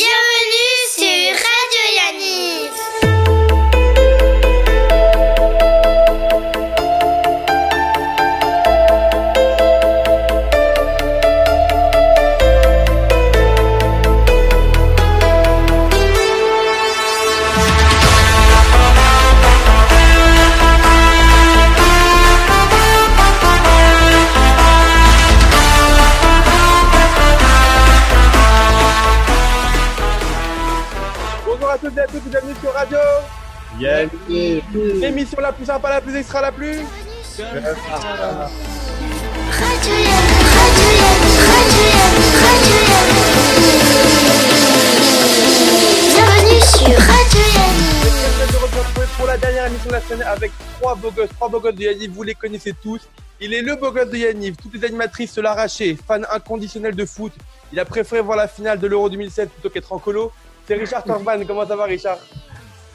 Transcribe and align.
Bienvenue 0.00 0.29
Et 32.12 32.18
tous, 32.18 32.28
bienvenue 32.28 32.54
sur 32.60 32.72
Radio 32.72 32.98
Yanniv 33.78 34.62
L'émission 35.00 35.40
la 35.40 35.52
plus 35.52 35.64
sympa, 35.66 35.90
la 35.90 36.00
plus 36.00 36.16
extra, 36.16 36.40
la 36.40 36.50
plus 36.50 36.78
Radio 37.36 37.44
Yanniv. 37.44 37.76
Radio 39.52 39.94
Yanniv. 39.94 40.24
Radio 41.46 41.82
Yanniv. 41.86 42.34
Radio 42.42 42.76
Yanniv. 42.90 43.30
Bienvenue 46.16 46.60
sur 46.60 46.98
Radio 46.98 47.40
heureux 48.54 48.68
de 48.68 48.78
retrouver 48.78 49.06
pour 49.16 49.26
la 49.26 49.36
dernière 49.38 49.66
émission 49.66 49.88
de 49.88 49.94
la 49.94 50.00
semaine 50.00 50.22
avec 50.22 50.50
trois 50.80 50.94
beaux 50.96 51.10
gosses, 51.12 51.30
trois 51.36 51.48
beaux 51.48 51.60
gosses 51.60 51.74
de 51.76 51.82
Yanniv, 51.82 52.10
vous 52.12 52.22
les 52.24 52.34
connaissez 52.34 52.74
tous. 52.82 53.08
Il 53.40 53.54
est 53.54 53.62
le 53.62 53.76
beau 53.76 53.92
gosse 53.92 54.10
de 54.10 54.16
Yanniv, 54.16 54.56
toutes 54.56 54.74
les 54.74 54.84
animatrices 54.84 55.32
se 55.32 55.40
l'arrachaient, 55.40 55.96
fan 56.06 56.26
inconditionnel 56.32 56.96
de 56.96 57.04
foot. 57.04 57.32
Il 57.72 57.78
a 57.78 57.84
préféré 57.84 58.20
voir 58.20 58.36
la 58.36 58.48
finale 58.48 58.80
de 58.80 58.86
l'Euro 58.88 59.08
2007 59.08 59.50
plutôt 59.50 59.70
qu'être 59.70 59.92
en 59.92 59.98
colo. 59.98 60.32
C'est 60.70 60.76
Richard 60.76 61.02
Torban, 61.02 61.44
comment 61.48 61.66
ça 61.66 61.74
va 61.74 61.82
Richard? 61.82 62.18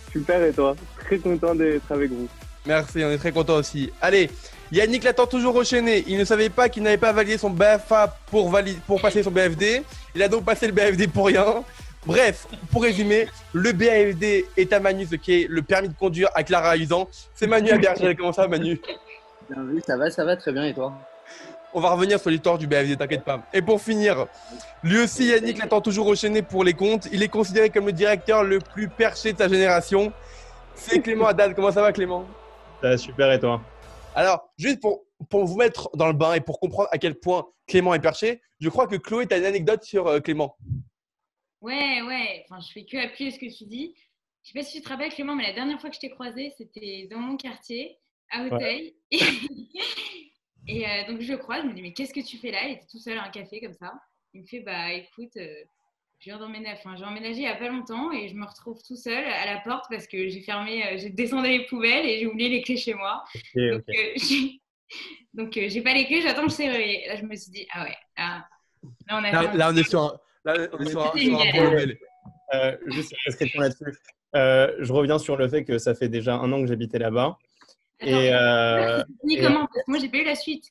Super 0.09 0.41
et 0.41 0.53
toi? 0.53 0.77
Très 0.97 1.17
content 1.17 1.53
d'être 1.53 1.91
avec 1.91 2.09
vous. 2.09 2.29
Merci, 2.65 3.03
on 3.03 3.11
est 3.11 3.17
très 3.17 3.33
content 3.33 3.55
aussi. 3.55 3.91
Allez, 4.01 4.29
Yannick 4.71 5.03
l'attend 5.03 5.25
toujours 5.25 5.61
chénet. 5.65 6.05
Il 6.07 6.17
ne 6.17 6.23
savait 6.23 6.47
pas 6.47 6.69
qu'il 6.69 6.83
n'avait 6.83 6.95
pas 6.95 7.11
validé 7.11 7.37
son 7.37 7.49
BFA 7.49 8.15
pour, 8.27 8.49
passer 9.01 9.23
son 9.23 9.31
BFD. 9.31 9.83
Il 10.15 10.23
a 10.23 10.29
donc 10.29 10.45
passé 10.45 10.67
le 10.67 10.71
BFD 10.71 11.09
pour 11.09 11.25
rien. 11.25 11.65
Bref, 12.05 12.47
pour 12.71 12.83
résumer, 12.83 13.27
le 13.51 13.73
BFD 13.73 14.45
est 14.55 14.71
à 14.71 14.79
Manu 14.79 15.05
ce 15.05 15.15
qui 15.15 15.41
est 15.41 15.47
le 15.49 15.61
permis 15.61 15.89
de 15.89 15.95
conduire 15.95 16.29
à 16.33 16.43
Clara 16.43 16.77
Usan. 16.77 17.09
C'est 17.33 17.45
Manu 17.45 17.71
à 17.71 17.77
Berger. 17.77 18.15
Comment 18.15 18.31
ça 18.31 18.43
va 18.43 18.47
Manu? 18.47 18.79
Bien 19.49 19.63
vu, 19.65 19.81
ça 19.85 19.97
va, 19.97 20.09
ça 20.09 20.23
va 20.23 20.37
très 20.37 20.53
bien 20.53 20.63
et 20.63 20.73
toi? 20.73 20.93
On 21.77 21.81
va 21.81 21.91
revenir 21.91 22.21
sur 22.21 22.29
l'histoire 22.29 22.57
du 22.57 22.67
BFD, 22.67 22.95
t'inquiète 22.95 23.25
pas. 23.25 23.45
Et 23.53 23.61
pour 23.61 23.81
finir, 23.81 24.27
lui 24.81 24.97
aussi 24.99 25.25
Yannick 25.25 25.57
l'attend 25.57 25.81
toujours 25.81 26.07
au 26.07 26.15
chénet 26.15 26.41
pour 26.41 26.63
les 26.63 26.73
comptes. 26.73 27.09
Il 27.11 27.21
est 27.21 27.27
considéré 27.27 27.69
comme 27.69 27.87
le 27.87 27.91
directeur 27.91 28.45
le 28.45 28.59
plus 28.59 28.87
perché 28.87 29.33
de 29.33 29.37
sa 29.37 29.49
génération. 29.49 30.13
C'est 30.75 31.01
Clément 31.01 31.25
Haddad. 31.25 31.53
Comment 31.53 31.73
ça 31.73 31.81
va 31.81 31.91
Clément? 31.91 32.25
Ça 32.81 32.91
va 32.91 32.97
super 32.97 33.29
et 33.29 33.41
toi? 33.41 33.61
Alors, 34.15 34.53
juste 34.57 34.79
pour, 34.79 35.03
pour 35.29 35.43
vous 35.43 35.57
mettre 35.57 35.89
dans 35.97 36.07
le 36.07 36.13
bain 36.13 36.35
et 36.35 36.39
pour 36.39 36.61
comprendre 36.61 36.87
à 36.93 36.97
quel 36.97 37.15
point 37.15 37.45
Clément 37.67 37.93
est 37.93 37.99
perché, 37.99 38.41
je 38.61 38.69
crois 38.69 38.87
que 38.87 38.95
Chloé, 38.95 39.27
tu 39.27 39.33
as 39.33 39.39
une 39.39 39.45
anecdote 39.45 39.83
sur 39.83 40.07
euh, 40.07 40.21
Clément. 40.21 40.55
Ouais, 41.59 42.01
ouais. 42.03 42.45
Enfin, 42.49 42.61
je 42.61 42.71
fais 42.71 42.85
que 42.85 42.95
appuyer 43.05 43.31
ce 43.31 43.39
que 43.39 43.53
tu 43.53 43.65
dis. 43.65 43.93
Je 44.43 44.51
sais 44.53 44.59
pas 44.59 44.63
si 44.63 44.77
tu 44.77 44.81
te 44.81 44.87
rappelles, 44.87 45.11
Clément, 45.11 45.35
mais 45.35 45.47
la 45.47 45.53
dernière 45.53 45.81
fois 45.81 45.89
que 45.89 45.95
je 45.97 45.99
t'ai 45.99 46.09
croisé, 46.09 46.53
c'était 46.57 47.09
dans 47.11 47.19
mon 47.19 47.35
quartier, 47.35 47.99
à 48.31 48.45
Auteuil. 48.45 48.95
Et 49.11 49.19
euh, 50.69 51.11
donc, 51.11 51.21
je 51.21 51.31
le 51.31 51.37
croise, 51.37 51.61
je 51.63 51.67
me 51.67 51.73
dis, 51.73 51.81
mais 51.81 51.93
qu'est-ce 51.93 52.13
que 52.13 52.25
tu 52.25 52.37
fais 52.37 52.51
là? 52.51 52.59
Il 52.65 52.71
était 52.73 52.85
tout 52.89 52.99
seul 52.99 53.17
à 53.17 53.23
un 53.23 53.29
café 53.29 53.59
comme 53.61 53.73
ça. 53.73 53.93
Il 54.33 54.41
me 54.41 54.45
fait, 54.47 54.59
bah 54.59 54.91
écoute, 54.93 55.31
euh, 55.37 55.47
je 56.19 56.25
viens 56.25 56.37
d'emménager. 56.39 56.75
Enfin, 56.77 56.95
j'ai 56.97 57.05
emménagé 57.05 57.35
il 57.35 57.39
n'y 57.41 57.47
a 57.47 57.55
pas 57.55 57.69
longtemps 57.69 58.11
et 58.11 58.27
je 58.27 58.35
me 58.35 58.45
retrouve 58.45 58.81
tout 58.83 58.95
seul 58.95 59.23
à 59.23 59.45
la 59.45 59.59
porte 59.61 59.85
parce 59.89 60.07
que 60.07 60.27
j'ai 60.27 60.41
fermé, 60.41 60.85
euh, 60.85 60.97
j'ai 60.97 61.09
descendu 61.09 61.47
les 61.49 61.65
poubelles 61.67 62.05
et 62.05 62.19
j'ai 62.19 62.25
oublié 62.27 62.49
les 62.49 62.61
clés 62.61 62.77
chez 62.77 62.93
moi. 62.93 63.23
Donc, 63.55 63.83
euh, 63.89 63.93
j'ai- 64.15 64.61
euh, 65.65 65.69
j'ai 65.69 65.81
pas 65.81 65.93
les 65.93 66.05
clés, 66.05 66.21
j'attends 66.21 66.43
le 66.43 66.49
serrurier. 66.49 67.05
Là, 67.07 67.15
je 67.15 67.23
me 67.23 67.35
suis 67.35 67.51
dit, 67.51 67.67
ah 67.71 67.83
ouais, 67.83 67.95
là, 68.17 68.45
là, 69.07 69.19
on 69.19 69.23
a 69.23 69.31
Là, 69.55 69.69
on 69.71 69.75
est 69.77 69.87
sur 69.89 70.01
un, 70.01 70.19
là, 70.45 70.67
on 70.73 70.79
est 70.79 70.89
sur 70.89 71.13
un, 71.13 71.17
sur 71.17 71.39
un. 71.39 71.85
Euh, 72.53 72.77
juste 72.87 73.11
une 73.11 73.17
description 73.25 73.61
là-dessus. 73.61 73.85
Euh, 74.35 74.75
je 74.79 74.91
reviens 74.93 75.17
sur 75.17 75.35
le 75.37 75.47
fait 75.47 75.63
que 75.63 75.77
ça 75.77 75.95
fait 75.95 76.09
déjà 76.09 76.35
un 76.35 76.51
an 76.51 76.61
que 76.61 76.67
j'habitais 76.67 76.99
là-bas. 76.99 77.37
Et 78.01 78.33
euh, 78.33 79.03
Ni 79.23 79.37
et- 79.37 79.41
comment? 79.41 79.67
Parce 79.67 79.85
que 79.85 79.91
moi, 79.91 79.99
j'ai 79.99 80.09
pas 80.09 80.17
eu 80.17 80.23
la 80.25 80.35
suite. 80.35 80.65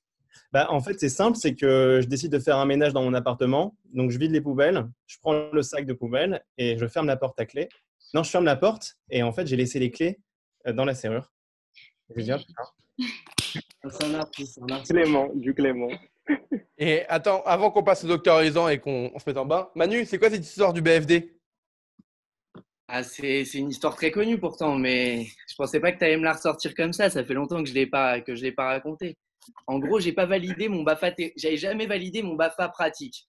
bah, 0.53 0.67
en 0.71 0.81
fait, 0.81 0.99
c'est 1.01 1.09
simple, 1.09 1.37
c'est 1.37 1.55
que 1.55 2.01
je 2.03 2.07
décide 2.07 2.33
de 2.33 2.39
faire 2.39 2.59
un 2.59 2.67
ménage 2.67 2.93
dans 2.93 3.03
mon 3.03 3.15
appartement. 3.15 3.77
Donc, 3.93 4.11
je 4.11 4.19
vide 4.19 4.31
les 4.33 4.41
poubelles, 4.41 4.87
je 5.07 5.17
prends 5.21 5.49
le 5.53 5.63
sac 5.63 5.87
de 5.87 5.93
poubelles 5.93 6.43
et 6.59 6.77
je 6.79 6.87
ferme 6.87 7.07
la 7.07 7.17
porte 7.17 7.39
à 7.41 7.47
clé. 7.47 7.69
Non, 8.13 8.23
je 8.23 8.31
ferme 8.31 8.45
la 8.45 8.57
porte 8.57 8.97
et 9.11 9.23
en 9.23 9.33
fait, 9.33 9.47
j'ai 9.47 9.57
laissé 9.57 9.79
les 9.79 9.91
clés 9.91 10.21
euh, 10.67 10.73
dans 10.73 10.85
la 10.85 10.95
serrure. 10.95 11.33
Je 12.15 12.21
dis, 12.23 12.31
ah, 12.31 12.39
putain. 12.39 12.63
Clément, 14.89 15.29
du 15.35 15.55
Clément. 15.55 15.89
Et 16.79 17.05
attends, 17.09 17.43
avant 17.45 17.71
qu'on 17.71 17.83
passe 17.83 18.05
au 18.05 18.09
docteur 18.09 18.43
Isan 18.43 18.69
et 18.69 18.79
qu'on 18.79 19.11
on 19.15 19.19
se 19.19 19.25
mette 19.29 19.37
en 19.37 19.45
bain, 19.45 19.69
Manu, 19.75 20.05
c'est 20.07 20.19
quoi 20.19 20.31
cette 20.31 20.45
histoire 20.45 20.73
du 20.73 20.81
BFD 20.81 21.34
ah, 22.87 23.03
c'est, 23.03 23.43
une 23.55 23.71
histoire 23.71 23.97
très 23.97 24.11
connue 24.11 24.39
pourtant, 24.39 24.77
mais 24.77 25.27
je 25.49 25.55
pensais 25.57 25.81
pas 25.81 25.91
que 25.93 25.99
tu 25.99 26.05
allais 26.05 26.19
me 26.19 26.25
la 26.25 26.35
ressortir 26.35 26.75
comme 26.75 26.93
ça. 26.93 27.09
Ça 27.09 27.25
fait 27.25 27.35
longtemps 27.35 27.63
que 27.63 27.69
je 27.69 27.75
l'ai 27.75 27.87
pas 27.87 28.21
que 28.21 28.35
je 28.35 28.43
l'ai 28.43 28.53
pas 28.53 28.67
raconté. 28.67 29.17
En 29.67 29.79
gros, 29.79 30.01
j'ai 30.01 30.13
pas 30.13 30.27
validé 30.27 30.69
mon 30.69 30.83
BAFA. 30.83 31.13
J'avais 31.37 31.57
jamais 31.57 31.87
validé 31.87 32.23
mon 32.23 32.35
BAFA 32.35 32.69
pratique. 32.69 33.27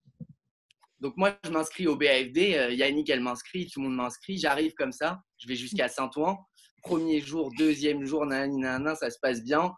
Donc 1.00 1.16
moi, 1.18 1.38
je 1.44 1.50
m'inscris 1.50 1.88
au 1.88 1.96
BAFD. 1.96 2.56
euh, 2.56 2.72
Yannick, 2.72 3.10
elle 3.10 3.22
m'inscrit, 3.22 3.68
tout 3.68 3.82
le 3.82 3.88
monde 3.88 3.98
m'inscrit. 3.98 4.38
J'arrive 4.38 4.74
comme 4.74 4.92
ça. 4.92 5.22
Je 5.38 5.48
vais 5.48 5.56
jusqu'à 5.56 5.88
Saint-Ouen. 5.88 6.38
Premier 6.82 7.20
jour, 7.20 7.52
deuxième 7.58 8.06
jour, 8.06 8.26
nanana, 8.26 8.96
ça 8.96 9.10
se 9.10 9.20
passe 9.20 9.44
bien. 9.44 9.74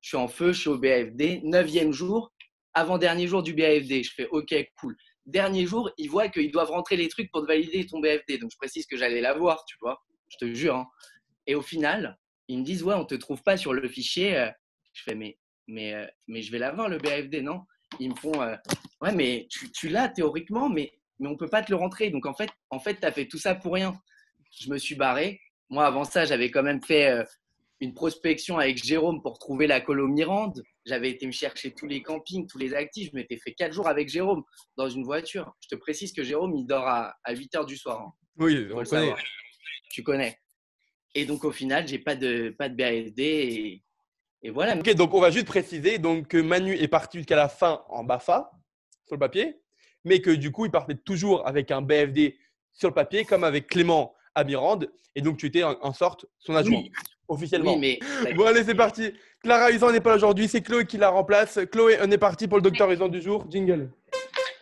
Je 0.00 0.08
suis 0.08 0.16
en 0.16 0.28
feu, 0.28 0.52
je 0.52 0.60
suis 0.60 0.70
au 0.70 0.78
BAFD. 0.78 1.40
Neuvième 1.44 1.92
jour, 1.92 2.32
avant-dernier 2.74 3.26
jour 3.26 3.42
du 3.42 3.54
BAFD. 3.54 4.02
Je 4.02 4.12
fais 4.14 4.26
OK, 4.28 4.54
cool. 4.80 4.96
Dernier 5.26 5.66
jour, 5.66 5.90
ils 5.96 6.08
voient 6.10 6.28
qu'ils 6.28 6.50
doivent 6.52 6.70
rentrer 6.70 6.96
les 6.96 7.08
trucs 7.08 7.30
pour 7.30 7.42
te 7.42 7.46
valider 7.46 7.86
ton 7.86 8.00
BFD. 8.00 8.38
Donc 8.38 8.50
je 8.52 8.56
précise 8.56 8.86
que 8.86 8.96
j'allais 8.96 9.20
l'avoir, 9.20 9.64
tu 9.66 9.76
vois. 9.80 10.02
Je 10.28 10.36
te 10.36 10.52
jure. 10.54 10.76
hein. 10.76 10.86
Et 11.46 11.54
au 11.54 11.62
final, 11.62 12.18
ils 12.48 12.58
me 12.58 12.64
disent 12.64 12.82
Ouais, 12.82 12.94
on 12.94 13.04
te 13.04 13.14
trouve 13.14 13.42
pas 13.42 13.56
sur 13.56 13.72
le 13.72 13.88
fichier. 13.88 14.36
Euh, 14.36 14.50
Je 14.92 15.02
fais 15.02 15.14
Mais, 15.14 15.38
mais, 15.66 15.94
euh, 15.94 16.06
mais 16.26 16.42
je 16.42 16.52
vais 16.52 16.58
l'avoir, 16.58 16.88
le 16.88 16.98
BFD, 16.98 17.40
non? 17.42 17.62
Ils 18.00 18.10
me 18.10 18.14
font 18.16 18.42
euh, 18.42 18.56
Ouais, 19.00 19.12
mais 19.14 19.48
tu, 19.50 19.88
l'as 19.88 20.08
théoriquement, 20.08 20.68
mais, 20.68 20.92
mais 21.18 21.28
on 21.28 21.36
peut 21.36 21.48
pas 21.48 21.62
te 21.62 21.70
le 21.70 21.76
rentrer. 21.76 22.10
Donc 22.10 22.26
en 22.26 22.34
fait, 22.34 22.50
en 22.70 22.78
fait 22.80 23.00
tu 23.00 23.06
as 23.06 23.12
fait 23.12 23.26
tout 23.26 23.38
ça 23.38 23.54
pour 23.54 23.74
rien. 23.74 23.94
Je 24.58 24.70
me 24.70 24.78
suis 24.78 24.94
barré. 24.94 25.40
Moi, 25.70 25.86
avant 25.86 26.04
ça, 26.04 26.24
j'avais 26.26 26.50
quand 26.50 26.62
même 26.62 26.82
fait 26.82 27.24
une 27.84 27.94
prospection 27.94 28.58
avec 28.58 28.82
Jérôme 28.82 29.22
pour 29.22 29.38
trouver 29.38 29.66
la 29.66 29.80
colo 29.80 30.08
Mirande. 30.08 30.62
J'avais 30.86 31.10
été 31.10 31.26
me 31.26 31.32
chercher 31.32 31.72
tous 31.72 31.86
les 31.86 32.02
campings, 32.02 32.46
tous 32.46 32.58
les 32.58 32.74
actifs. 32.74 33.10
Je 33.12 33.16
m'étais 33.16 33.36
fait 33.36 33.52
quatre 33.52 33.72
jours 33.72 33.86
avec 33.88 34.08
Jérôme 34.08 34.42
dans 34.76 34.88
une 34.88 35.04
voiture. 35.04 35.52
Je 35.60 35.68
te 35.68 35.74
précise 35.76 36.12
que 36.12 36.24
Jérôme, 36.24 36.54
il 36.56 36.66
dort 36.66 36.86
à, 36.86 37.14
à 37.22 37.32
8 37.34 37.54
heures 37.56 37.66
du 37.66 37.76
soir. 37.76 38.00
hein. 38.02 38.12
Oui, 38.38 38.66
on 38.72 38.80
le 38.80 38.86
connaît. 38.86 39.14
Tu 39.90 40.02
connais. 40.02 40.38
Et 41.14 41.26
donc, 41.26 41.44
au 41.44 41.52
final, 41.52 41.86
j'ai 41.86 41.98
pas 42.00 42.16
de, 42.16 42.50
pas 42.58 42.68
de 42.68 42.74
BASD. 42.74 43.20
Et, 43.20 43.82
et 44.42 44.50
voilà. 44.50 44.76
Ok, 44.76 44.90
donc 44.94 45.14
on 45.14 45.20
va 45.20 45.30
juste 45.30 45.46
préciser 45.46 45.98
donc, 45.98 46.28
que 46.28 46.38
Manu 46.38 46.74
est 46.76 46.88
parti 46.88 47.18
jusqu'à 47.18 47.36
la 47.36 47.48
fin 47.48 47.84
en 47.88 48.02
BAFA, 48.02 48.50
sur 49.06 49.14
le 49.16 49.20
papier, 49.20 49.60
mais 50.04 50.20
que 50.20 50.30
du 50.30 50.50
coup, 50.50 50.64
il 50.64 50.70
partait 50.72 50.96
toujours 50.96 51.46
avec 51.46 51.70
un 51.70 51.82
BFD 51.82 52.36
sur 52.72 52.88
le 52.88 52.94
papier, 52.94 53.24
comme 53.24 53.44
avec 53.44 53.68
Clément 53.68 54.14
à 54.34 54.42
Mirande, 54.42 54.92
et 55.14 55.22
donc 55.22 55.36
tu 55.38 55.46
étais 55.46 55.62
en, 55.62 55.78
en 55.80 55.92
sorte 55.92 56.26
son 56.40 56.56
adjoint, 56.56 56.80
Oui, 56.80 56.90
officiellement. 57.28 57.74
oui, 57.76 57.98
mais 58.24 58.32
Bon, 58.34 58.46
allez, 58.46 58.64
c'est 58.64 58.74
parti. 58.74 59.12
Clara 59.42 59.70
Usan 59.70 59.92
n'est 59.92 60.00
pas 60.00 60.10
là 60.10 60.16
aujourd'hui, 60.16 60.48
c'est 60.48 60.62
Chloé 60.62 60.86
qui 60.86 60.96
la 60.96 61.10
remplace. 61.10 61.58
Chloé, 61.70 61.98
on 62.02 62.10
est 62.10 62.18
parti 62.18 62.48
pour 62.48 62.58
le 62.58 62.62
docteur 62.62 62.90
Usan 62.90 63.08
du 63.08 63.20
jour. 63.20 63.44
Jingle. 63.50 63.90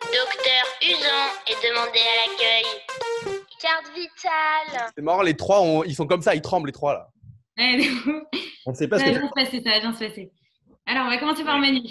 Docteur 0.01 0.65
Usan 0.81 1.29
est 1.47 1.67
demandé 1.69 1.99
à 1.99 2.27
l'accueil. 2.27 3.39
Carte 3.61 3.91
vitale. 3.95 4.91
C'est 4.95 5.01
marrant, 5.03 5.21
les 5.21 5.35
trois, 5.35 5.61
on- 5.61 5.83
ils 5.83 5.95
sont 5.95 6.05
comme 6.07 6.21
ça, 6.21 6.35
ils 6.35 6.41
tremblent 6.41 6.67
les 6.67 6.73
trois 6.73 6.93
là. 6.93 7.07
Ouais, 7.57 7.79
On 8.65 8.71
ne 8.71 8.75
sait 8.75 8.87
pas 8.87 8.97
ça 8.99 9.05
ce 9.05 9.09
va 9.11 9.15
que 9.15 9.19
bien 9.21 9.29
se 9.29 9.33
passer, 9.33 9.61
ça 9.63 9.69
va 9.71 9.79
bien 9.79 9.93
se 9.93 9.99
passer. 10.03 10.31
Alors, 10.85 11.05
on 11.05 11.09
va 11.09 11.17
commencer 11.17 11.43
par 11.43 11.59
Manu. 11.59 11.81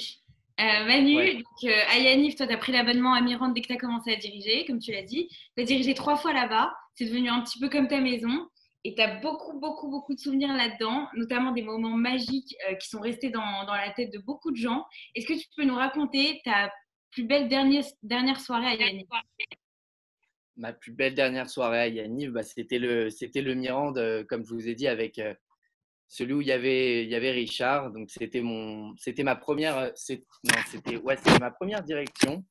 Euh, 0.61 0.85
Manu, 0.87 1.17
Ouais. 1.17 1.35
donc, 1.35 1.45
euh, 1.65 1.81
à 1.95 1.99
Yanniv, 1.99 2.35
toi, 2.35 2.47
tu 2.47 2.53
as 2.53 2.57
pris 2.59 2.73
l'abonnement 2.73 3.15
à 3.15 3.21
Mirande 3.23 3.55
dès 3.55 3.63
que 3.63 3.69
tu 3.69 3.73
as 3.73 3.79
commencé 3.79 4.13
à 4.13 4.17
diriger, 4.17 4.67
comme 4.67 4.79
tu 4.81 4.93
l'as 4.93 5.03
dit. 5.03 5.29
Tu 5.57 5.63
as 5.63 5.65
dirigé 5.67 5.95
trois 5.95 6.17
fois 6.17 6.33
là-bas. 6.35 6.75
C'est 6.95 7.07
devenu 7.07 7.31
un 7.31 7.41
petit 7.41 7.59
peu 7.59 7.69
comme 7.71 7.89
ta 7.89 8.01
maison. 8.01 8.47
Et 8.85 8.95
tu 8.95 9.01
as 9.01 9.21
beaucoup, 9.21 9.59
beaucoup, 9.61 9.89
beaucoup 9.89 10.15
de 10.15 10.19
souvenirs 10.19 10.53
là-dedans, 10.55 11.09
notamment 11.15 11.53
des 11.53 11.63
moments 11.63 11.97
magiques 11.97 12.57
euh, 12.69 12.75
qui 12.75 12.89
sont 12.89 13.01
restés 13.01 13.31
dans, 13.31 13.65
dans 13.65 13.75
la 13.75 13.91
tête 13.93 14.13
de 14.13 14.19
beaucoup 14.19 14.51
de 14.51 14.57
gens. 14.57 14.85
Est-ce 15.15 15.27
que 15.27 15.39
tu 15.39 15.47
peux 15.57 15.65
nous 15.65 15.77
raconter 15.77 16.41
ta 16.45 16.73
plus 17.13 17.25
belle 17.25 17.49
dernière, 17.49 17.85
dernière 18.03 18.41
soirée 18.41 18.67
à 18.67 18.75
Yanniv 18.75 19.07
ma 20.57 20.73
plus 20.73 20.93
belle 20.93 21.15
dernière 21.15 21.49
soirée 21.49 21.81
à 21.81 21.89
Yanniv, 21.89 22.31
bah, 22.33 22.43
c'était 22.43 22.79
le, 22.79 23.09
le 23.09 23.55
Mirande, 23.55 23.97
euh, 23.99 24.23
comme 24.23 24.45
je 24.45 24.53
vous 24.53 24.69
ai 24.69 24.75
dit, 24.75 24.87
avec 24.87 25.19
euh, 25.19 25.33
celui 26.09 26.35
où 26.35 26.41
il 26.43 26.47
y 26.49 26.53
avait, 26.53 27.07
y 27.07 27.15
avait 27.15 27.31
Richard. 27.31 27.91
Donc, 27.91 28.11
c'était 28.11 28.43
ma 28.43 29.35
première, 29.35 29.93
ouais, 31.03 31.17
ma 31.41 31.51
première 31.51 31.83
direction. 31.83 32.45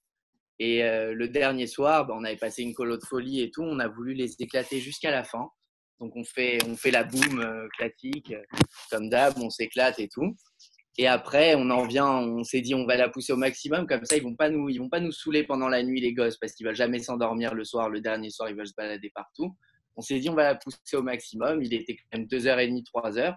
Et 0.57 0.81
le 0.81 1.27
dernier 1.27 1.67
soir, 1.67 2.05
bah, 2.05 2.15
on 2.17 2.23
avait 2.23 2.37
passé 2.37 2.63
une 2.63 2.73
colo 2.73 2.97
de 2.97 3.03
folie 3.03 3.41
et 3.41 3.51
tout. 3.51 3.63
On 3.63 3.79
a 3.79 3.87
voulu 3.87 4.13
les 4.13 4.33
éclater 4.39 4.79
jusqu'à 4.79 5.11
la 5.11 5.23
fin. 5.23 5.49
Donc 6.01 6.15
on 6.15 6.23
fait, 6.23 6.57
on 6.67 6.75
fait 6.75 6.89
la 6.91 7.03
boum 7.03 7.39
euh, 7.39 7.67
classique, 7.77 8.33
comme 8.89 9.07
d'hab, 9.09 9.35
on 9.37 9.49
s'éclate 9.51 9.99
et 9.99 10.09
tout. 10.09 10.35
Et 10.97 11.07
après, 11.07 11.53
on 11.55 11.69
en 11.69 11.85
vient, 11.85 12.07
on 12.09 12.43
s'est 12.43 12.59
dit, 12.61 12.73
on 12.75 12.85
va 12.85 12.97
la 12.97 13.07
pousser 13.07 13.31
au 13.33 13.37
maximum, 13.37 13.85
comme 13.87 14.03
ça, 14.03 14.17
ils 14.17 14.23
vont 14.23 14.35
pas 14.35 14.49
nous, 14.49 14.67
ils 14.67 14.79
vont 14.79 14.89
pas 14.89 14.99
nous 14.99 15.11
saouler 15.11 15.43
pendant 15.43 15.69
la 15.69 15.83
nuit, 15.83 16.01
les 16.01 16.13
gosses, 16.13 16.37
parce 16.37 16.53
qu'ils 16.53 16.65
veulent 16.65 16.75
jamais 16.75 16.99
s'endormir 16.99 17.53
le 17.53 17.63
soir, 17.63 17.89
le 17.89 18.01
dernier 18.01 18.29
soir, 18.31 18.49
ils 18.49 18.55
veulent 18.55 18.67
se 18.67 18.73
balader 18.75 19.09
partout. 19.13 19.55
On 19.95 20.01
s'est 20.01 20.19
dit, 20.19 20.27
on 20.29 20.33
va 20.33 20.43
la 20.43 20.55
pousser 20.55 20.95
au 20.97 21.03
maximum. 21.03 21.61
Il 21.61 21.73
était 21.73 21.95
quand 21.95 22.17
même 22.17 22.27
2h30, 22.27 22.83
3h. 22.93 23.35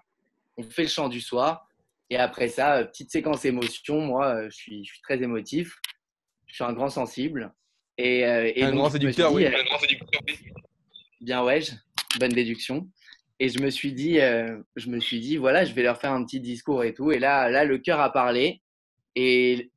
On 0.57 0.63
fait 0.63 0.83
le 0.83 0.89
chant 0.89 1.09
du 1.09 1.21
soir. 1.21 1.69
Et 2.11 2.17
après 2.17 2.49
ça, 2.49 2.77
euh, 2.79 2.85
petite 2.87 3.11
séquence 3.11 3.45
émotion. 3.45 4.01
Moi, 4.01 4.27
euh, 4.35 4.49
je 4.51 4.57
suis, 4.57 4.85
je 4.85 4.93
suis 4.93 5.03
très 5.03 5.21
émotif. 5.23 5.77
Je 6.47 6.55
suis 6.55 6.65
un 6.65 6.73
grand 6.73 6.89
sensible. 6.89 7.53
Et, 7.99 8.21
et 8.21 8.63
Un 8.63 8.71
donc, 8.71 8.77
grand 8.79 8.91
séducteur, 8.91 9.33
oui. 9.33 9.47
euh, 9.47 9.51
Bien 11.21 11.43
ouais, 11.45 11.61
je- 11.61 11.73
bonne 12.19 12.33
déduction. 12.33 12.89
Et 13.41 13.49
je 13.49 13.59
me 13.61 13.71
suis 13.71 13.93
dit, 13.93 14.21
euh, 14.21 14.59
je 14.77 14.89
me 14.89 15.01
suis 15.01 15.21
dit, 15.21 15.37
voilà, 15.37 15.65
je 15.65 15.75
vais 15.75 15.83
leur 15.83 16.01
faire 16.01 16.13
un 16.13 16.25
petit 16.25 16.41
discours 16.41 16.85
et 16.85 16.95
tout. 16.95 17.11
Et 17.11 17.19
là, 17.19 17.51
là, 17.51 17.65
le 17.65 17.79
cœur 17.79 18.01
a 18.01 18.13
parlé 18.13 18.63
et, 19.17 19.71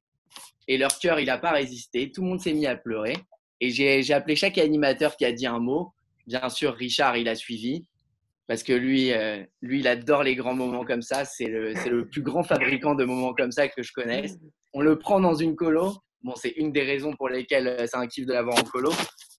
et 0.68 0.78
leur 0.78 0.98
cœur, 1.00 1.19
il 1.19 1.25
n'a 1.25 1.38
pas 1.38 1.51
résisté. 1.51 2.12
Tout 2.12 2.22
le 2.22 2.28
monde 2.30 2.42
s'est 2.42 2.54
mis 2.54 2.68
à 2.68 2.75
pleurer. 2.75 3.16
Et 3.60 3.72
j'ai 3.72 4.13
appelé 4.13 4.36
chaque 4.36 4.57
animateur 4.60 5.18
qui 5.18 5.25
a 5.25 5.31
dit 5.31 5.48
un 5.48 5.60
mot. 5.60 5.94
Bien 6.28 6.50
sûr, 6.50 6.75
Richard, 6.75 7.18
il 7.18 7.28
a 7.28 7.36
suivi 7.36 7.86
parce 8.48 8.63
que 8.63 8.74
lui, 8.74 9.12
euh, 9.12 9.44
lui, 9.62 9.80
il 9.80 9.88
adore 9.88 10.24
les 10.24 10.36
grands 10.36 10.54
moments 10.56 10.86
comme 10.86 11.01
ça. 11.01 11.25
C'est 11.25 11.48
le, 11.48 11.74
le 11.74 12.07
plus 12.07 12.22
grand 12.22 12.44
fabricant 12.44 12.95
de 12.95 13.04
moments 13.04 13.33
comme 13.33 13.51
ça 13.51 13.68
que 13.68 13.83
je 13.83 13.92
connaisse. 13.92 14.38
On 14.74 14.81
le 14.81 14.98
prend 14.98 15.19
dans 15.19 15.36
une 15.36 15.56
colo. 15.56 15.95
Bon, 16.24 16.36
c'est 16.36 16.54
une 16.57 16.72
des 16.72 16.83
raisons 16.83 17.13
pour 17.13 17.30
lesquelles 17.30 17.68
euh, 17.68 17.86
c'est 17.88 17.98
un 17.98 18.07
kiff 18.07 18.25
de 18.25 18.33
l'avoir 18.33 18.57
en 18.57 18.63
colo. 18.63 18.92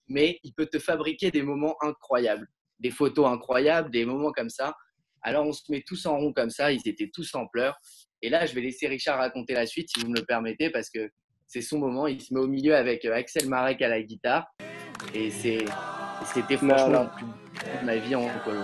Mais 0.08 0.38
il 0.42 0.52
peut 0.52 0.66
te 0.66 0.78
fabriquer 0.78 1.30
des 1.30 1.42
moments 1.42 1.76
incroyables, 1.82 2.48
des 2.78 2.90
photos 2.90 3.26
incroyables, 3.26 3.90
des 3.90 4.04
moments 4.04 4.32
comme 4.32 4.50
ça. 4.50 4.74
Alors 5.22 5.46
on 5.46 5.52
se 5.52 5.62
met 5.70 5.82
tous 5.86 6.06
en 6.06 6.18
rond 6.18 6.32
comme 6.32 6.50
ça. 6.50 6.72
Ils 6.72 6.86
étaient 6.86 7.10
tous 7.12 7.34
en 7.34 7.46
pleurs. 7.46 7.76
Et 8.22 8.30
là, 8.30 8.46
je 8.46 8.54
vais 8.54 8.60
laisser 8.60 8.88
Richard 8.88 9.18
raconter 9.18 9.54
la 9.54 9.66
suite, 9.66 9.88
si 9.94 10.00
vous 10.00 10.10
me 10.10 10.16
le 10.16 10.24
permettez, 10.24 10.70
parce 10.70 10.90
que 10.90 11.10
c'est 11.46 11.60
son 11.60 11.78
moment. 11.78 12.06
Il 12.06 12.20
se 12.20 12.34
met 12.34 12.40
au 12.40 12.48
milieu 12.48 12.74
avec 12.74 13.04
euh, 13.04 13.14
Axel 13.14 13.48
Marek 13.48 13.80
à 13.82 13.88
la 13.88 14.02
guitare. 14.02 14.46
Et 15.14 15.30
c'est, 15.30 15.64
c'était 16.34 16.56
franchement 16.56 17.04
non. 17.04 17.80
de 17.80 17.86
ma 17.86 17.96
vie 17.96 18.14
en 18.14 18.28
colo. 18.44 18.62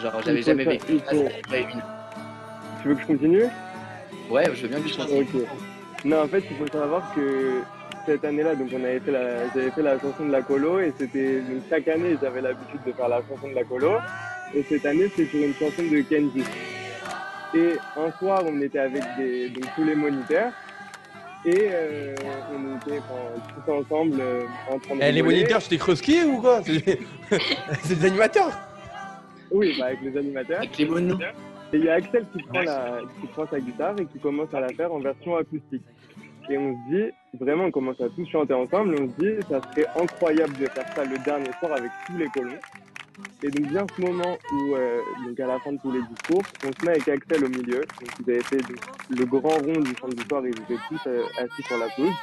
Genre, 0.00 0.22
j'avais 0.22 0.42
jamais 0.42 0.64
vécu 0.64 0.98
ça, 0.98 1.10
Tu 1.10 2.88
veux 2.88 2.94
que 2.94 3.00
je 3.00 3.06
continue? 3.06 3.44
Ouais, 4.30 4.44
je 4.54 4.62
veux 4.62 4.68
bien 4.68 4.80
que 4.80 4.88
tu 4.88 4.96
continues. 4.96 5.42
Ok. 5.42 6.04
Non, 6.04 6.22
en 6.22 6.28
fait, 6.28 6.44
il 6.48 6.56
faut 6.56 6.66
savoir 6.68 7.14
que 7.14 7.62
cette 8.06 8.24
année-là, 8.24 8.54
donc 8.54 8.68
on 8.72 8.84
avait 8.84 9.00
fait 9.00 9.12
la, 9.12 9.48
j'avais 9.54 9.70
fait 9.70 9.82
la 9.82 9.98
chanson 9.98 10.26
de 10.26 10.32
la 10.32 10.42
colo 10.42 10.80
et 10.80 10.92
c'était 10.96 11.40
donc 11.40 11.62
chaque 11.68 11.88
année 11.88 12.16
j'avais 12.22 12.40
l'habitude 12.40 12.80
de 12.86 12.92
faire 12.92 13.08
la 13.08 13.20
chanson 13.28 13.48
de 13.48 13.54
la 13.54 13.64
colo 13.64 13.92
et 14.54 14.62
cette 14.62 14.86
année 14.86 15.10
c'était 15.14 15.30
sur 15.30 15.44
une 15.44 15.54
chanson 15.54 15.82
de 15.82 16.00
Kenji. 16.02 16.44
Et 17.54 17.76
un 17.96 18.10
soir 18.18 18.42
on 18.46 18.60
était 18.60 18.78
avec 18.78 19.02
des, 19.18 19.48
donc 19.48 19.64
tous 19.74 19.84
les 19.84 19.94
moniteurs 19.94 20.52
et 21.44 21.68
euh, 21.70 22.14
on 22.52 22.76
était 22.76 22.98
enfin, 22.98 23.40
tous 23.54 23.72
ensemble 23.72 24.16
euh, 24.20 24.42
en 24.68 24.78
train 24.78 24.96
de 24.96 25.00
Eh, 25.02 25.12
les 25.12 25.22
moniteurs, 25.22 25.62
c'était 25.62 25.78
Krusky 25.78 26.24
ou 26.24 26.40
quoi? 26.40 26.60
C'est 26.64 26.98
c'est 27.82 27.98
des 28.00 28.06
animateurs 28.06 28.50
Oui, 29.52 29.76
bah, 29.78 29.86
avec 29.86 30.00
les 30.02 30.18
animateurs. 30.18 30.58
Avec 30.58 30.76
les 30.76 30.86
monos. 30.86 31.18
Et 31.72 31.78
il 31.78 31.84
y 31.84 31.88
a 31.88 31.94
Axel 31.94 32.26
qui 32.32 32.42
prend, 32.42 32.62
la, 32.62 33.00
qui 33.20 33.26
prend 33.28 33.46
sa 33.48 33.60
guitare 33.60 33.94
et 34.00 34.06
qui 34.06 34.18
commence 34.18 34.52
à 34.54 34.60
la 34.60 34.68
faire 34.68 34.92
en 34.92 34.98
version 34.98 35.36
acoustique. 35.36 35.82
Et 36.48 36.58
on 36.58 36.72
se 36.72 36.94
dit, 36.94 37.12
vraiment, 37.40 37.64
on 37.64 37.70
commence 37.70 38.00
à 38.00 38.08
tous 38.08 38.26
chanter 38.26 38.54
ensemble, 38.54 38.94
on 39.00 39.08
se 39.08 39.16
dit, 39.18 39.42
ça 39.48 39.60
serait 39.62 39.86
incroyable 40.00 40.56
de 40.58 40.66
faire 40.66 40.86
ça 40.94 41.04
le 41.04 41.18
dernier 41.24 41.50
soir 41.58 41.72
avec 41.72 41.90
tous 42.06 42.16
les 42.16 42.28
colons. 42.28 42.58
Et 43.42 43.50
donc 43.50 43.70
vient 43.70 43.86
ce 43.96 44.02
moment 44.02 44.36
où, 44.52 44.74
euh, 44.74 45.00
donc 45.26 45.40
à 45.40 45.46
la 45.46 45.58
fin 45.60 45.72
de 45.72 45.78
tous 45.78 45.90
les 45.90 46.02
discours, 46.02 46.42
on 46.64 46.72
se 46.72 46.84
met 46.84 46.92
avec 46.92 47.08
Axel 47.08 47.44
au 47.44 47.48
milieu. 47.48 47.80
Donc 47.80 48.10
ils 48.20 48.30
avaient 48.30 48.42
fait 48.42 48.60
le 49.10 49.24
grand 49.24 49.48
rond 49.48 49.80
du 49.80 49.94
chant 49.96 50.08
du 50.08 50.22
soir, 50.28 50.42
ils 50.46 50.50
étaient 50.50 50.82
tous 50.88 51.00
euh, 51.06 51.22
assis 51.38 51.62
sur 51.62 51.78
la 51.78 51.88
pelouse. 51.88 52.14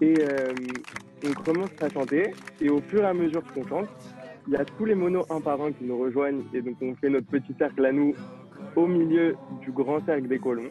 Et 0.00 0.14
euh, 0.20 0.54
on 1.26 1.32
commence 1.42 1.70
à 1.80 1.88
chanter, 1.88 2.32
et 2.60 2.68
au 2.68 2.80
fur 2.80 3.02
et 3.02 3.06
à 3.06 3.14
mesure 3.14 3.42
qu'on 3.52 3.66
chante, 3.66 3.88
il 4.46 4.54
y 4.54 4.56
a 4.56 4.64
tous 4.64 4.84
les 4.84 4.94
monos 4.94 5.24
un 5.30 5.40
par 5.40 5.60
un 5.60 5.72
qui 5.72 5.84
nous 5.84 5.98
rejoignent, 5.98 6.42
et 6.54 6.60
donc 6.62 6.76
on 6.80 6.94
fait 6.96 7.08
notre 7.08 7.26
petit 7.26 7.54
cercle 7.58 7.84
à 7.84 7.92
nous 7.92 8.14
au 8.76 8.86
milieu 8.86 9.36
du 9.60 9.72
grand 9.72 10.04
cercle 10.04 10.28
des 10.28 10.38
colons. 10.38 10.70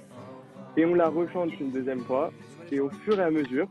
Et 0.77 0.85
on 0.85 0.93
la 0.93 1.09
rechante 1.09 1.57
une 1.59 1.71
deuxième 1.71 2.01
fois. 2.01 2.31
Et 2.71 2.79
au 2.79 2.89
fur 2.89 3.19
et 3.19 3.23
à 3.23 3.31
mesure, 3.31 3.67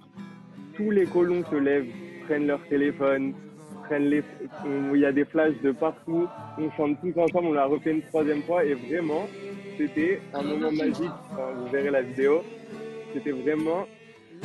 tous 0.75 0.91
les 0.91 1.07
colons 1.07 1.45
se 1.51 1.55
lèvent, 1.57 1.87
prennent 2.27 2.47
leur 2.47 2.67
téléphone, 2.69 3.35
prennent 3.89 4.09
les, 4.09 4.25
il 4.65 5.01
y 5.01 5.05
a 5.05 5.13
des 5.13 5.25
flashs 5.25 5.61
de 5.63 5.73
partout. 5.73 6.29
On 6.59 6.71
chante 6.73 6.99
tous 7.01 7.19
ensemble, 7.19 7.49
on 7.49 7.53
la 7.53 7.67
refait 7.67 7.91
une 7.93 8.03
troisième 8.03 8.43
fois. 8.45 8.65
Et 8.65 8.75
vraiment, 8.75 9.29
c'était 9.79 10.21
un 10.33 10.43
moment 10.43 10.73
magique. 10.73 11.15
Enfin, 11.37 11.53
vous 11.55 11.69
verrez 11.69 11.91
la 11.91 12.03
vidéo. 12.03 12.43
C'était 13.15 13.33
vraiment 13.33 13.87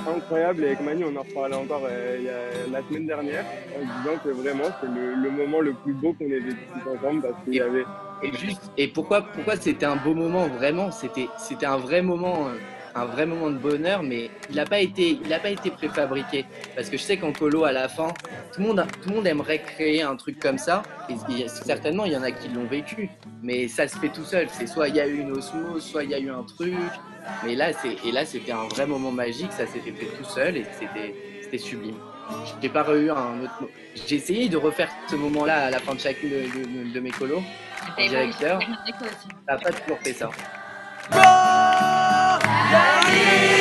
incroyable. 0.06 0.64
Et 0.64 0.68
avec 0.68 0.82
Manu, 0.82 1.06
on 1.06 1.16
en 1.16 1.24
reparlait 1.24 1.56
encore 1.56 1.86
euh, 1.90 2.18
il 2.20 2.26
y 2.26 2.30
a- 2.30 2.68
la 2.68 2.84
semaine 2.84 3.08
dernière 3.08 3.46
en 3.72 3.84
disant 3.86 4.18
que 4.20 4.30
vraiment, 4.30 4.76
c'est 4.82 4.88
le, 4.88 5.14
le 5.16 5.32
moment 5.32 5.62
le 5.62 5.74
plus 5.76 5.94
beau 5.94 6.14
qu'on 6.14 6.26
ait 6.32 6.40
vécu 6.40 6.70
tous 6.74 6.90
ensemble 6.90 7.22
parce 7.22 7.36
qu'il 7.44 7.56
y 7.56 7.62
avait 7.62 7.90
Et 8.22 8.34
juste, 8.34 8.72
et 8.78 8.88
pourquoi, 8.90 9.22
pourquoi 9.32 9.56
c'était 9.58 9.86
un 9.86 9.96
beau 9.98 10.14
moment 10.16 10.48
vraiment? 10.50 10.92
C'était, 10.92 11.34
c'était 11.38 11.66
un 11.66 11.78
vrai 11.78 12.02
moment, 12.02 12.50
euh, 12.50 12.58
un 12.96 13.06
vrai 13.06 13.26
moment 13.26 13.50
de 13.50 13.58
bonheur, 13.58 14.04
mais 14.04 14.30
il 14.50 14.56
n'a 14.56 14.66
pas 14.66 14.80
été, 14.80 15.20
il 15.24 15.34
a 15.34 15.40
pas 15.40 15.50
été 15.50 15.70
préfabriqué. 15.72 16.46
Parce 16.76 16.90
que 16.90 16.98
je 16.98 17.04
sais 17.04 17.18
qu'en 17.18 17.32
colo, 17.32 17.64
à 17.66 17.72
la 17.72 17.88
fin, 17.90 18.08
tout 18.54 18.62
le 18.62 18.68
monde, 18.68 18.86
tout 19.02 19.10
le 19.10 19.16
monde 19.16 19.28
aimerait 19.28 19.60
créer 19.62 20.02
un 20.02 20.16
truc 20.16 20.40
comme 20.40 20.58
ça. 20.58 20.84
Et 21.10 21.48
certainement, 21.48 22.06
il 22.06 22.14
y 22.14 22.18
en 22.18 22.24
a 22.24 22.32
qui 22.32 22.48
l'ont 22.50 22.66
vécu, 22.66 23.10
mais 23.44 23.68
ça 23.68 23.88
se 23.88 23.98
fait 23.98 24.10
tout 24.10 24.24
seul. 24.26 24.48
C'est 24.52 24.68
soit 24.68 24.88
il 24.90 24.96
y 24.96 25.00
a 25.00 25.08
eu 25.08 25.20
une 25.20 25.32
osmose, 25.32 25.84
soit 25.84 26.04
il 26.04 26.12
y 26.12 26.14
a 26.16 26.20
eu 26.20 26.30
un 26.30 26.44
truc. 26.44 26.74
Mais 27.46 27.56
là, 27.56 27.72
c'est, 27.74 27.96
et 28.08 28.12
là, 28.12 28.26
c'était 28.26 28.52
un 28.54 28.68
vrai 28.70 28.86
moment 28.88 29.12
magique. 29.12 29.52
Ça 29.52 29.68
s'était 29.68 29.92
fait 29.92 30.08
tout 30.18 30.24
seul 30.30 30.58
et 30.58 30.66
c'était, 30.80 31.14
c'était 31.44 31.58
sublime. 31.58 31.96
J'ai 32.62 32.70
pas 32.70 32.86
eu 32.96 33.10
un 33.10 33.42
autre. 33.44 33.70
J'ai 34.08 34.16
essayé 34.18 34.50
de 34.50 34.58
refaire 34.58 34.90
ce 35.10 35.16
moment-là 35.16 35.66
à 35.66 35.70
la 35.72 35.80
fin 35.80 35.96
de 35.96 36.00
chacune 36.00 36.30
de, 36.30 36.36
de- 36.88 36.94
de 36.94 37.00
mes 37.00 37.10
colos. 37.10 37.42
Pas 37.96 38.08
Directeur. 38.08 38.60
n'a 39.48 39.58
pas 39.58 39.72
toujours 39.72 40.00
fait 40.00 40.14
ça. 40.14 40.30
Daddy! 42.72 43.59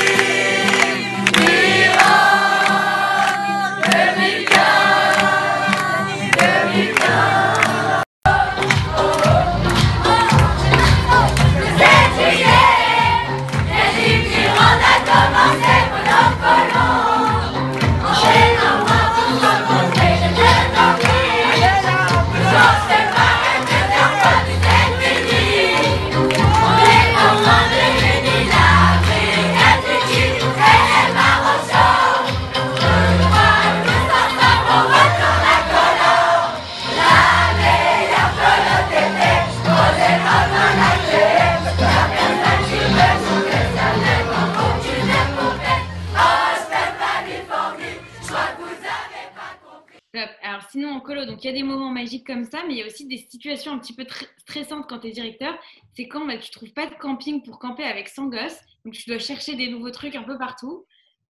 Donc 51.15 51.43
il 51.43 51.47
y 51.47 51.51
a 51.51 51.53
des 51.53 51.63
moments 51.63 51.91
magiques 51.91 52.27
comme 52.27 52.45
ça, 52.45 52.63
mais 52.67 52.75
il 52.75 52.79
y 52.79 52.83
a 52.83 52.87
aussi 52.87 53.07
des 53.07 53.19
situations 53.19 53.73
un 53.73 53.79
petit 53.79 53.95
peu 53.95 54.03
tr- 54.05 54.29
stressantes 54.39 54.87
quand 54.89 55.01
tu 55.01 55.09
es 55.09 55.11
directeur. 55.11 55.59
C'est 55.95 56.09
quand 56.09 56.27
bah, 56.27 56.39
tu 56.39 56.51
trouves 56.51 56.73
pas 56.73 56.87
de 56.87 56.95
camping 56.95 57.43
pour 57.43 57.59
camper 57.59 57.85
avec 57.85 58.09
100 58.09 58.27
gosses, 58.27 58.59
donc 58.85 58.95
tu 58.95 59.09
dois 59.09 59.19
chercher 59.19 59.55
des 59.57 59.69
nouveaux 59.69 59.91
trucs 59.91 60.15
un 60.17 60.23
peu 60.23 60.39
partout. 60.39 60.87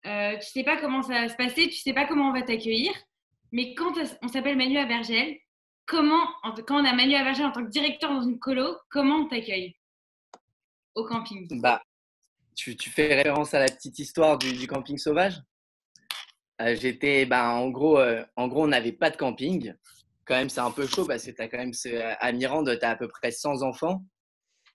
Euh, 0.06 0.38
tu 0.38 0.46
sais 0.48 0.64
pas 0.64 0.78
comment 0.78 1.02
ça 1.02 1.22
va 1.22 1.30
se 1.30 1.36
passer, 1.36 1.68
tu 1.70 1.76
sais 1.78 1.94
pas 1.94 2.06
comment 2.06 2.30
on 2.30 2.34
va 2.34 2.42
t'accueillir. 2.42 2.92
Mais 3.52 3.74
quand 3.74 3.94
on 4.22 4.28
s'appelle 4.28 4.56
Manu 4.58 4.78
à 4.78 4.86
Vergel, 4.86 5.38
comment, 5.86 6.24
en- 6.44 6.54
quand 6.54 6.82
on 6.82 6.86
a 6.86 6.94
Manu 6.94 7.16
à 7.16 7.24
Vergel 7.24 7.46
en 7.48 7.52
tant 7.52 7.64
que 7.66 7.70
directeur 7.70 8.12
dans 8.14 8.22
une 8.22 8.40
colo, 8.40 8.78
comment 8.90 9.16
on 9.18 9.28
t'accueille 9.28 9.76
au 10.96 11.04
camping? 11.06 11.48
Bah, 11.62 11.82
tu, 12.56 12.76
fais 12.90 13.16
référence 13.16 13.54
à 13.54 13.60
la 13.60 13.68
petite 13.68 14.00
histoire 14.00 14.38
du 14.38 14.68
camping 14.68 14.98
sauvage? 14.98 15.42
Euh, 16.62 16.76
J'étais, 16.76 17.26
bah, 17.26 17.50
en 17.50 17.70
gros, 17.70 18.00
euh, 18.00 18.24
en 18.36 18.48
gros, 18.48 18.64
on 18.64 18.68
n'avait 18.68 18.92
pas 18.92 19.10
de 19.10 19.18
camping. 19.18 19.74
Quand 20.26 20.36
même, 20.36 20.50
c'est 20.50 20.60
un 20.60 20.72
peu 20.72 20.86
chaud 20.86 21.06
parce 21.06 21.26
que 21.26 21.42
as 21.42 21.48
quand 21.48 21.58
même, 21.58 21.72
à 22.20 22.32
Mirande, 22.32 22.78
tu 22.80 22.86
as 22.86 22.92
à 22.92 22.96
peu 22.96 23.08
près 23.08 23.32
100 23.32 23.62
enfants. 23.64 24.04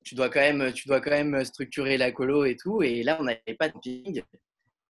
Tu 0.05 0.15
dois, 0.15 0.29
quand 0.29 0.41
même, 0.41 0.73
tu 0.73 0.89
dois 0.89 1.01
quand 1.01 1.11
même 1.11 1.45
structurer 1.45 1.97
la 1.97 2.13
colo 2.13 2.45
et 2.45 2.57
tout. 2.57 2.83
Et 2.83 3.03
là, 3.03 3.17
on 3.21 3.25
n'avait 3.25 3.55
pas 3.59 3.69
de 3.69 3.75
camping. 3.75 4.23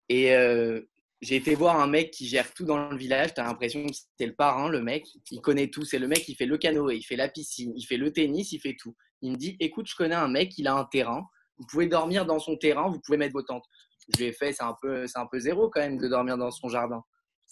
Et 0.09 0.35
euh, 0.35 0.81
j'ai 1.21 1.37
été 1.37 1.55
voir 1.55 1.81
un 1.81 1.87
mec 1.87 2.11
qui 2.11 2.27
gère 2.27 2.53
tout 2.53 2.65
dans 2.65 2.89
le 2.91 2.97
village. 2.97 3.35
Tu 3.35 3.41
as 3.41 3.45
l'impression 3.45 3.87
que 3.87 3.93
c'était 3.93 4.27
le 4.27 4.35
parrain, 4.35 4.69
le 4.69 4.83
mec. 4.83 5.07
Il 5.31 5.41
connaît 5.41 5.69
tout. 5.69 5.85
C'est 5.85 5.99
le 5.99 6.09
mec 6.09 6.21
qui 6.21 6.35
fait 6.35 6.47
le 6.47 6.59
canoë, 6.59 6.97
il 6.97 7.03
fait 7.03 7.17
la 7.17 7.29
piscine, 7.29 7.73
il 7.77 7.85
fait 7.85 7.97
le 7.97 8.13
tennis, 8.13 8.53
il 8.53 8.61
fait 8.61 8.77
tout. 8.79 8.95
Il 9.23 9.33
me 9.33 9.37
dit 9.37 9.57
Écoute, 9.61 9.87
je 9.89 9.95
connais 9.95 10.15
un 10.15 10.29
mec, 10.29 10.57
il 10.59 10.67
a 10.67 10.75
un 10.75 10.85
terrain. 10.85 11.27
Vous 11.57 11.67
pouvez 11.67 11.87
dormir 11.87 12.27
dans 12.27 12.39
son 12.39 12.57
terrain, 12.57 12.89
vous 12.89 13.01
pouvez 13.01 13.17
mettre 13.17 13.33
vos 13.33 13.43
tentes. 13.43 13.65
Je 14.13 14.19
lui 14.19 14.27
ai 14.27 14.33
fait 14.33 14.53
C'est 14.53 14.63
un, 14.63 14.77
peu, 14.81 15.07
un 15.15 15.27
peu 15.27 15.39
zéro 15.39 15.71
quand 15.71 15.81
même 15.81 15.99
de 15.99 16.09
dormir 16.09 16.37
dans 16.37 16.51
son 16.51 16.69
jardin. 16.69 17.03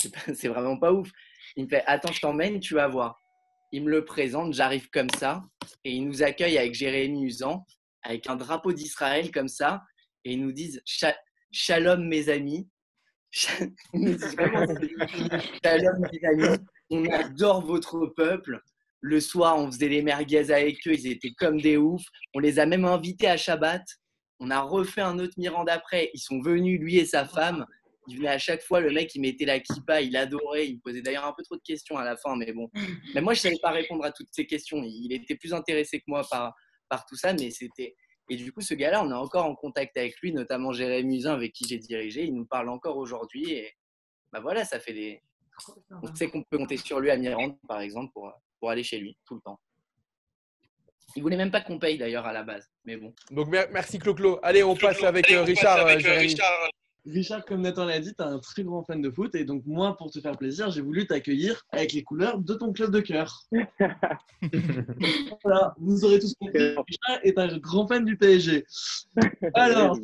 C'est, 0.35 0.49
vraiment 0.49 0.79
pas 0.79 0.93
ouf. 0.93 1.11
Il 1.57 1.65
me 1.65 1.69
fait 1.69 1.83
Attends, 1.87 2.13
je 2.13 2.21
t'emmène, 2.21 2.61
tu 2.61 2.75
vas 2.75 2.89
voir. 2.89 3.21
Il 3.73 3.85
me 3.85 3.91
le 3.91 4.05
présente, 4.05 4.53
j'arrive 4.53 4.91
comme 4.91 5.11
ça. 5.11 5.43
Et 5.85 5.93
il 5.93 6.07
nous 6.07 6.23
accueille 6.23 6.59
avec 6.59 6.75
Jérémy 6.75 7.25
Usan, 7.25 7.65
avec 8.03 8.27
un 8.29 8.37
drapeau 8.37 8.73
d'Israël 8.73 9.31
comme 9.31 9.49
ça. 9.49 9.83
Et 10.25 10.33
ils 10.35 10.43
nous 10.43 10.53
disent 10.53 10.83
Sha- 10.85 11.17
Shalom, 11.53 12.07
mes 12.07 12.29
amis. 12.29 12.69
Shalom, 13.33 13.67
mes 16.13 16.25
amis. 16.29 16.59
On 16.91 17.05
adore 17.11 17.65
votre 17.65 18.07
peuple. 18.07 18.61
Le 19.01 19.21
soir, 19.21 19.59
on 19.59 19.71
faisait 19.71 19.89
les 19.89 20.03
merguez 20.03 20.53
avec 20.53 20.87
eux. 20.87 20.93
Ils 20.95 21.09
étaient 21.09 21.33
comme 21.37 21.61
des 21.61 21.77
oufs. 21.77 22.05
On 22.35 22.39
les 22.39 22.59
a 22.59 22.67
même 22.67 22.85
invités 22.85 23.29
à 23.29 23.37
Shabbat. 23.37 23.83
On 24.45 24.51
a 24.51 24.61
refait 24.61 25.03
un 25.03 25.21
autre 25.21 25.35
Miranda 25.37 25.75
après. 25.75 26.11
Ils 26.15 26.19
sont 26.19 26.41
venus, 26.41 26.81
lui 26.81 26.97
et 26.97 27.05
sa 27.05 27.25
femme. 27.25 27.65
Il 28.09 28.17
venait 28.17 28.29
à 28.29 28.39
chaque 28.39 28.61
fois, 28.61 28.81
le 28.81 28.91
mec, 28.91 29.15
il 29.15 29.21
mettait 29.21 29.45
la 29.45 29.61
kippa, 29.61 30.01
il 30.01 30.17
adorait. 30.17 30.67
Il 30.67 30.75
me 30.75 30.81
posait 30.81 31.01
d'ailleurs 31.01 31.27
un 31.27 31.33
peu 31.33 31.45
trop 31.45 31.55
de 31.55 31.63
questions 31.63 31.97
à 31.97 32.05
la 32.05 32.17
fin, 32.17 32.35
mais 32.35 32.53
bon. 32.53 32.69
Mais 33.15 33.21
moi, 33.21 33.35
je 33.35 33.41
savais 33.41 33.59
pas 33.63 33.71
répondre 33.71 34.05
à 34.05 34.11
toutes 34.11 34.31
ces 34.33 34.45
questions. 34.45 34.83
Il 34.83 35.13
était 35.13 35.37
plus 35.37 35.55
intéressé 35.55 36.01
que 36.01 36.07
moi 36.09 36.27
par, 36.29 36.53
par 36.89 37.07
tout 37.07 37.15
ça, 37.15 37.33
mais 37.35 37.53
c'était. 37.53 37.95
Et 38.31 38.37
du 38.37 38.53
coup, 38.53 38.63
ce 38.63 38.75
gars-là, 38.75 39.05
on 39.05 39.11
est 39.11 39.15
encore 39.15 39.47
en 39.47 39.55
contact 39.55 39.97
avec 39.97 40.19
lui, 40.21 40.33
notamment 40.33 40.73
Jérémy 40.73 41.17
Musin, 41.17 41.35
avec 41.35 41.53
qui 41.53 41.65
j'ai 41.69 41.79
dirigé. 41.79 42.25
Il 42.25 42.35
nous 42.35 42.47
parle 42.47 42.69
encore 42.69 42.97
aujourd'hui. 42.97 43.53
Et 43.53 43.73
bah 44.33 44.41
voilà, 44.41 44.65
ça 44.65 44.81
fait 44.81 44.93
des. 44.93 45.23
On 46.03 46.13
sait 46.17 46.29
qu'on 46.29 46.43
peut 46.43 46.59
compter 46.59 46.79
sur 46.79 46.99
lui 46.99 47.11
à 47.11 47.17
Mirande, 47.17 47.57
par 47.69 47.81
exemple, 47.81 48.11
pour, 48.13 48.33
pour 48.59 48.71
aller 48.71 48.83
chez 48.83 48.99
lui 48.99 49.17
tout 49.25 49.37
le 49.37 49.41
temps. 49.43 49.61
Il 51.17 51.23
voulait 51.23 51.37
même 51.37 51.51
pas 51.51 51.61
qu'on 51.61 51.79
paye 51.79 51.99
d'ailleurs 51.99 52.27
à 52.27 52.33
la 52.33 52.43
base, 52.43 52.69
mais 52.85 52.97
bon. 52.97 53.13
Donc 53.31 53.49
mer- 53.49 53.69
merci 53.73 53.99
Clo-Clo. 53.99 54.39
Allez, 54.43 54.63
on 54.63 54.75
passe 54.77 55.03
avec 55.03 55.31
euh, 55.31 55.43
Richard. 55.43 55.87
euh, 55.87 55.99
Jérémy. 55.99 56.35
Richard, 57.05 57.45
comme 57.45 57.63
Nathan 57.63 57.85
l'a 57.87 57.99
dit, 57.99 58.15
tu 58.15 58.23
es 58.23 58.27
un 58.27 58.39
très 58.39 58.63
grand 58.63 58.85
fan 58.85 59.03
de 59.03 59.11
foot 59.11 59.35
et 59.35 59.45
donc 59.45 59.65
moi, 59.67 59.97
pour 59.97 60.13
te 60.13 60.21
faire 60.21 60.37
plaisir, 60.39 60.71
j'ai 60.71 60.83
voulu 60.83 61.05
t'accueillir 61.05 61.61
avec 61.73 61.93
les 61.95 62.05
couleurs 62.05 62.39
de 62.39 62.55
ton 62.55 62.73
club 62.73 62.93
de 62.93 63.01
cœur. 63.01 63.43
voilà, 65.43 65.75
vous 65.79 66.05
aurez 66.05 66.21
tous 66.21 66.33
compris, 66.39 66.59
Richard 66.61 67.19
est 67.25 67.39
un 67.39 67.59
grand 67.59 67.89
fan 67.89 68.05
du 68.05 68.17
PSG. 68.17 68.65
Alors, 69.55 69.99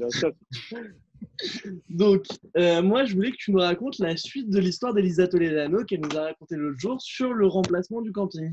donc, 1.89 2.27
euh, 2.57 2.83
moi, 2.83 3.05
je 3.05 3.15
voulais 3.15 3.31
que 3.31 3.37
tu 3.37 3.53
nous 3.53 3.59
racontes 3.59 3.99
la 3.99 4.17
suite 4.17 4.51
de 4.51 4.59
l'histoire 4.59 4.95
d'Elisa 4.95 5.27
Toledano 5.29 5.85
qu'elle 5.85 6.01
nous 6.01 6.17
a 6.19 6.23
raconté 6.25 6.57
l'autre 6.57 6.79
jour 6.79 7.01
sur 7.01 7.33
le 7.33 7.47
remplacement 7.47 8.01
du 8.03 8.13
camping. 8.13 8.51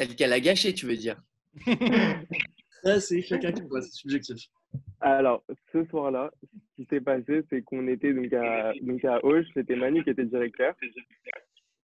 Tel 0.00 0.16
qu'elle 0.16 0.32
a 0.32 0.40
gâché, 0.40 0.72
tu 0.72 0.86
veux 0.86 0.96
dire. 0.96 1.20
Ça, 2.82 2.98
c'est 3.00 3.20
chacun 3.20 3.52
qui 3.52 3.60
voit, 3.68 3.82
c'est 3.82 3.92
subjectif. 3.92 4.46
Alors, 4.98 5.44
ce 5.74 5.84
soir-là, 5.84 6.30
ce 6.42 6.82
qui 6.82 6.88
s'est 6.88 7.02
passé, 7.02 7.42
c'est 7.50 7.60
qu'on 7.60 7.86
était 7.86 8.14
donc 8.14 8.32
à, 8.32 8.72
donc 8.80 9.04
à 9.04 9.22
Auch, 9.22 9.44
c'était 9.52 9.76
Manu 9.76 10.02
qui 10.02 10.08
était 10.08 10.24
directeur. 10.24 10.74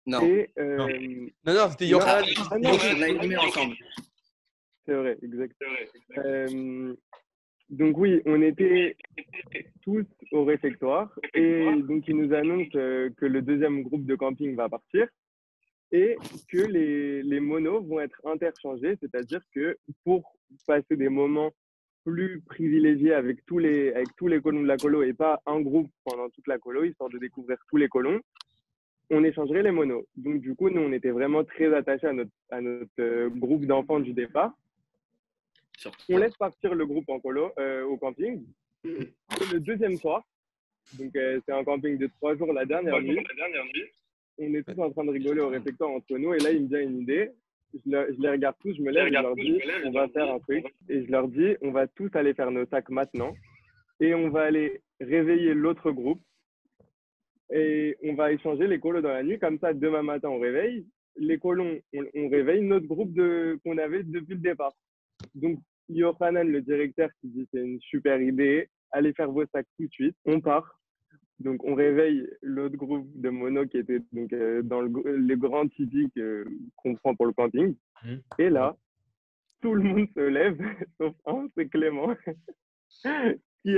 Non. 0.04 0.20
Et, 0.26 0.50
euh, 0.58 0.76
Non, 1.46 1.54
non, 1.54 1.70
c'était 1.70 1.86
Johan. 1.86 2.02
ah 2.04 2.20
non, 2.58 2.72
Donc, 2.72 2.80
on 2.98 3.00
a 3.00 3.06
animé 3.06 3.36
ensemble. 3.38 3.76
C'est 4.84 4.92
vrai, 4.92 5.16
exactement. 5.22 5.70
Euh, 6.18 6.94
donc 7.70 7.96
oui, 7.96 8.20
on 8.26 8.42
était 8.42 8.98
tous 9.80 10.04
au 10.32 10.44
réfectoire 10.44 11.18
et 11.32 11.64
donc 11.88 12.06
ils 12.06 12.16
nous 12.16 12.34
annoncent 12.34 12.76
euh, 12.76 13.08
que 13.16 13.24
le 13.24 13.40
deuxième 13.40 13.82
groupe 13.82 14.04
de 14.04 14.16
camping 14.16 14.54
va 14.54 14.68
partir 14.68 15.08
et 15.92 16.16
que 16.50 16.58
les, 16.58 17.22
les 17.22 17.40
monos 17.40 17.82
vont 17.82 18.00
être 18.00 18.20
interchangés, 18.24 18.96
c'est-à-dire 19.00 19.42
que 19.54 19.76
pour 20.04 20.36
passer 20.66 20.96
des 20.96 21.08
moments 21.08 21.52
plus 22.04 22.40
privilégiés 22.40 23.14
avec 23.14 23.44
tous 23.46 23.58
les 23.58 23.92
avec 23.92 24.08
tous 24.16 24.26
les 24.26 24.40
colons 24.40 24.62
de 24.62 24.66
la 24.66 24.76
colo 24.76 25.02
et 25.02 25.12
pas 25.12 25.40
un 25.46 25.60
groupe 25.60 25.90
pendant 26.04 26.28
toute 26.30 26.48
la 26.48 26.58
colo, 26.58 26.84
histoire 26.84 27.10
de 27.10 27.18
découvrir 27.18 27.58
tous 27.68 27.76
les 27.76 27.88
colons, 27.88 28.20
on 29.10 29.22
échangerait 29.22 29.62
les 29.62 29.70
monos. 29.70 30.06
Donc 30.16 30.40
du 30.40 30.54
coup, 30.54 30.70
nous 30.70 30.80
on 30.80 30.92
était 30.92 31.10
vraiment 31.10 31.44
très 31.44 31.72
attachés 31.72 32.08
à 32.08 32.12
notre 32.12 32.32
à 32.50 32.60
notre 32.60 32.90
euh, 32.98 33.28
groupe 33.28 33.66
d'enfants 33.66 34.00
du 34.00 34.12
départ 34.12 34.52
on 36.08 36.18
laisse 36.18 36.36
partir 36.36 36.74
le 36.74 36.86
groupe 36.86 37.08
en 37.08 37.20
colo 37.20 37.52
euh, 37.58 37.84
au 37.84 37.96
camping. 37.96 38.44
Et 38.84 39.52
le 39.52 39.60
deuxième 39.60 39.96
soir, 39.96 40.24
donc 40.98 41.14
euh, 41.16 41.40
c'est 41.46 41.52
un 41.52 41.64
camping 41.64 41.98
de 41.98 42.08
trois 42.18 42.36
jours 42.36 42.52
la 42.52 42.64
dernière 42.64 43.00
nuit. 43.00 43.18
On 44.38 44.54
est 44.54 44.62
tous 44.62 44.80
en 44.80 44.90
train 44.90 45.04
de 45.04 45.10
rigoler 45.10 45.40
au 45.40 45.48
réfectoire 45.48 45.90
entre 45.90 46.16
nous 46.18 46.34
et 46.34 46.38
là 46.38 46.50
il 46.52 46.62
me 46.64 46.68
vient 46.68 46.80
une 46.80 47.00
idée. 47.00 47.30
Je, 47.74 47.90
le- 47.90 48.12
je 48.14 48.20
les 48.20 48.28
regarde 48.30 48.56
tous, 48.60 48.74
je 48.74 48.82
me 48.82 48.90
lève, 48.90 49.04
et 49.06 49.08
je 49.08 49.12
leur 49.22 49.34
dis 49.36 49.58
on 49.86 49.90
va 49.92 50.08
faire 50.08 50.32
un 50.34 50.38
truc. 50.40 50.64
Et 50.88 51.04
je 51.06 51.10
leur 51.10 51.28
dis 51.28 51.56
on 51.62 51.70
va 51.70 51.86
tous 51.86 52.10
aller 52.14 52.34
faire 52.34 52.50
nos 52.50 52.66
sacs 52.66 52.88
maintenant. 52.90 53.34
Et 54.00 54.14
on 54.14 54.30
va 54.30 54.42
aller 54.42 54.80
réveiller 55.00 55.54
l'autre 55.54 55.90
groupe. 55.92 56.20
Et 57.54 57.96
on 58.02 58.14
va 58.14 58.32
échanger 58.32 58.66
les 58.66 58.80
colos 58.80 59.02
dans 59.02 59.10
la 59.12 59.22
nuit. 59.22 59.38
Comme 59.38 59.58
ça 59.58 59.72
demain 59.74 60.02
matin 60.02 60.28
on 60.30 60.38
réveille. 60.38 60.86
Les 61.16 61.38
colons 61.38 61.78
on, 61.94 62.04
on 62.14 62.28
réveille 62.28 62.62
notre 62.62 62.86
groupe 62.86 63.12
de 63.12 63.58
qu'on 63.64 63.76
avait 63.78 64.02
depuis 64.02 64.34
le 64.34 64.40
départ. 64.40 64.74
Donc 65.34 65.58
Yohanan, 65.88 66.48
le 66.48 66.62
directeur, 66.62 67.10
qui 67.20 67.28
dit 67.28 67.46
c'est 67.52 67.60
une 67.60 67.80
super 67.80 68.20
idée, 68.20 68.68
allez 68.92 69.12
faire 69.12 69.30
vos 69.30 69.44
sacs 69.46 69.66
tout 69.78 69.86
de 69.86 69.92
suite, 69.92 70.16
on 70.24 70.40
part. 70.40 70.78
Donc 71.38 71.64
on 71.64 71.74
réveille 71.74 72.28
l'autre 72.42 72.76
groupe 72.76 73.08
de 73.14 73.28
mono 73.30 73.66
qui 73.66 73.78
était 73.78 74.00
donc 74.12 74.32
euh, 74.32 74.62
dans 74.62 74.80
le, 74.80 75.16
les 75.16 75.36
grands 75.36 75.66
euh, 76.18 76.44
qu'on 76.76 76.94
prend 76.94 77.14
pour 77.14 77.26
le 77.26 77.32
camping. 77.32 77.74
Mhm. 78.04 78.22
Et 78.38 78.50
là, 78.50 78.76
tout 79.60 79.74
le 79.74 79.82
monde 79.82 80.08
se 80.14 80.20
lève, 80.20 80.58
sauf 80.98 81.14
un, 81.26 81.48
c'est 81.56 81.68
Clément, 81.68 82.14
qui 83.62 83.76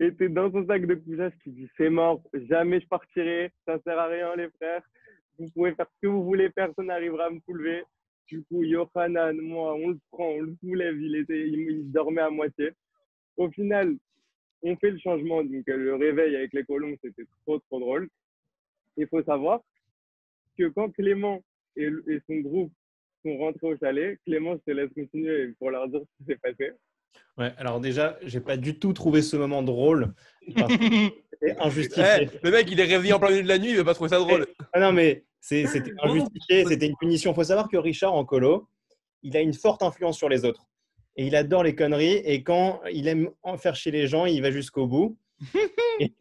était 0.00 0.28
dans 0.28 0.50
son 0.50 0.66
sac 0.66 0.86
de 0.86 0.94
couchage, 0.94 1.32
qui 1.42 1.50
dit 1.50 1.68
c'est 1.76 1.90
mort, 1.90 2.22
jamais 2.48 2.80
je 2.80 2.88
partirai, 2.88 3.52
ça 3.66 3.78
sert 3.80 3.98
à 3.98 4.06
rien 4.06 4.34
les 4.36 4.50
frères, 4.50 4.82
vous 5.38 5.48
pouvez 5.50 5.74
faire 5.74 5.86
ce 5.86 6.00
que 6.02 6.06
vous 6.08 6.24
voulez, 6.24 6.50
personne 6.50 6.86
n'arrivera 6.86 7.26
à 7.26 7.30
me 7.30 7.40
soulever. 7.40 7.82
Du 8.26 8.44
coup, 8.44 8.62
Yohanan, 8.62 9.36
moi, 9.40 9.74
on 9.74 9.88
le 9.88 9.98
prend, 10.12 10.26
on 10.26 10.42
le 10.42 10.54
soulève, 10.60 11.00
il, 11.00 11.16
était, 11.16 11.48
il, 11.48 11.60
il 11.70 11.90
dormait 11.90 12.20
à 12.20 12.30
moitié. 12.30 12.70
Au 13.36 13.50
final, 13.50 13.96
on 14.62 14.76
fait 14.76 14.90
le 14.90 14.98
changement, 14.98 15.42
donc 15.42 15.68
euh, 15.68 15.76
le 15.76 15.94
réveil 15.96 16.36
avec 16.36 16.52
les 16.52 16.64
colons, 16.64 16.94
c'était 17.02 17.24
trop, 17.44 17.58
trop 17.60 17.80
drôle. 17.80 18.08
Il 18.96 19.06
faut 19.08 19.22
savoir 19.22 19.60
que 20.58 20.68
quand 20.68 20.90
Clément 20.90 21.40
et, 21.76 21.86
et 22.08 22.20
son 22.26 22.36
groupe 22.40 22.72
sont 23.24 23.36
rentrés 23.38 23.66
au 23.68 23.76
chalet, 23.78 24.18
Clément, 24.26 24.54
je 24.56 24.72
te 24.72 24.76
laisse 24.76 24.90
continuer 24.94 25.52
pour 25.58 25.70
leur 25.70 25.88
dire 25.88 26.00
ce 26.00 26.24
qui 26.24 26.30
s'est 26.30 26.38
passé. 26.38 26.72
Ouais, 27.38 27.52
alors 27.56 27.80
déjà, 27.80 28.18
j'ai 28.22 28.40
pas 28.40 28.56
du 28.56 28.78
tout 28.78 28.92
trouvé 28.92 29.22
ce 29.22 29.36
moment 29.36 29.62
drôle. 29.62 30.12
parce 30.54 30.76
que 30.76 30.84
C'était 31.42 31.56
injustifié. 31.58 32.28
Eh, 32.34 32.38
le 32.42 32.50
mec, 32.50 32.70
il 32.70 32.78
est 32.80 32.84
réveillé 32.84 33.14
en 33.14 33.18
plein 33.18 33.30
milieu 33.30 33.42
de 33.42 33.48
la 33.48 33.58
nuit, 33.58 33.70
il 33.70 33.76
va 33.78 33.84
pas 33.84 33.94
trouver 33.94 34.10
ça 34.10 34.18
drôle. 34.18 34.46
Ah 34.74 34.80
non, 34.80 34.92
mais 34.92 35.24
c'est- 35.40 35.66
c'était 35.66 35.92
injustifié, 36.02 36.64
c'était 36.66 36.86
une 36.86 36.96
punition. 36.96 37.30
Il 37.32 37.34
faut 37.34 37.44
savoir 37.44 37.68
que 37.68 37.78
Richard, 37.78 38.12
en 38.12 38.26
colo, 38.26 38.68
il 39.22 39.34
a 39.36 39.40
une 39.40 39.54
forte 39.54 39.82
influence 39.82 40.18
sur 40.18 40.28
les 40.28 40.44
autres. 40.44 40.66
Et 41.20 41.26
il 41.26 41.36
adore 41.36 41.64
les 41.64 41.74
conneries. 41.74 42.22
Et 42.24 42.42
quand 42.42 42.80
il 42.90 43.06
aime 43.06 43.28
en 43.42 43.58
faire 43.58 43.76
chez 43.76 43.90
les 43.90 44.06
gens, 44.06 44.24
il 44.24 44.40
va 44.40 44.50
jusqu'au 44.50 44.86
bout. 44.86 45.18
et, 46.00 46.14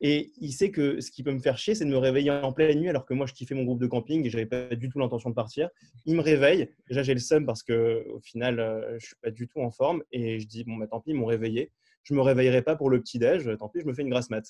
et 0.00 0.32
il 0.40 0.52
sait 0.52 0.70
que 0.70 1.00
ce 1.00 1.10
qui 1.10 1.24
peut 1.24 1.32
me 1.32 1.40
faire 1.40 1.58
chier, 1.58 1.74
c'est 1.74 1.84
de 1.84 1.90
me 1.90 1.96
réveiller 1.96 2.30
en 2.30 2.52
pleine 2.52 2.78
nuit 2.78 2.88
alors 2.88 3.04
que 3.04 3.12
moi, 3.12 3.26
je 3.26 3.32
kiffais 3.32 3.56
mon 3.56 3.64
groupe 3.64 3.80
de 3.80 3.88
camping 3.88 4.24
et 4.24 4.30
j'avais 4.30 4.46
pas 4.46 4.76
du 4.76 4.88
tout 4.88 5.00
l'intention 5.00 5.30
de 5.30 5.34
partir. 5.34 5.68
Il 6.06 6.14
me 6.14 6.20
réveille. 6.20 6.70
Déjà, 6.86 7.02
j'ai 7.02 7.12
le 7.12 7.18
seum 7.18 7.44
parce 7.44 7.64
que 7.64 8.06
au 8.10 8.20
final, 8.20 8.60
euh, 8.60 8.96
je 9.00 9.06
suis 9.06 9.16
pas 9.20 9.32
du 9.32 9.48
tout 9.48 9.60
en 9.60 9.72
forme. 9.72 10.04
Et 10.12 10.38
je 10.38 10.46
dis, 10.46 10.62
bon, 10.62 10.76
bah, 10.76 10.86
tant 10.86 11.00
pis, 11.00 11.10
ils 11.10 11.16
m'ont 11.16 11.26
réveillé. 11.26 11.72
Je 12.04 12.14
me 12.14 12.20
réveillerai 12.20 12.62
pas 12.62 12.76
pour 12.76 12.88
le 12.88 13.00
petit-déj. 13.00 13.50
Tant 13.58 13.68
pis, 13.68 13.80
je 13.80 13.86
me 13.86 13.94
fais 13.94 14.02
une 14.02 14.10
grasse 14.10 14.30
mat. 14.30 14.44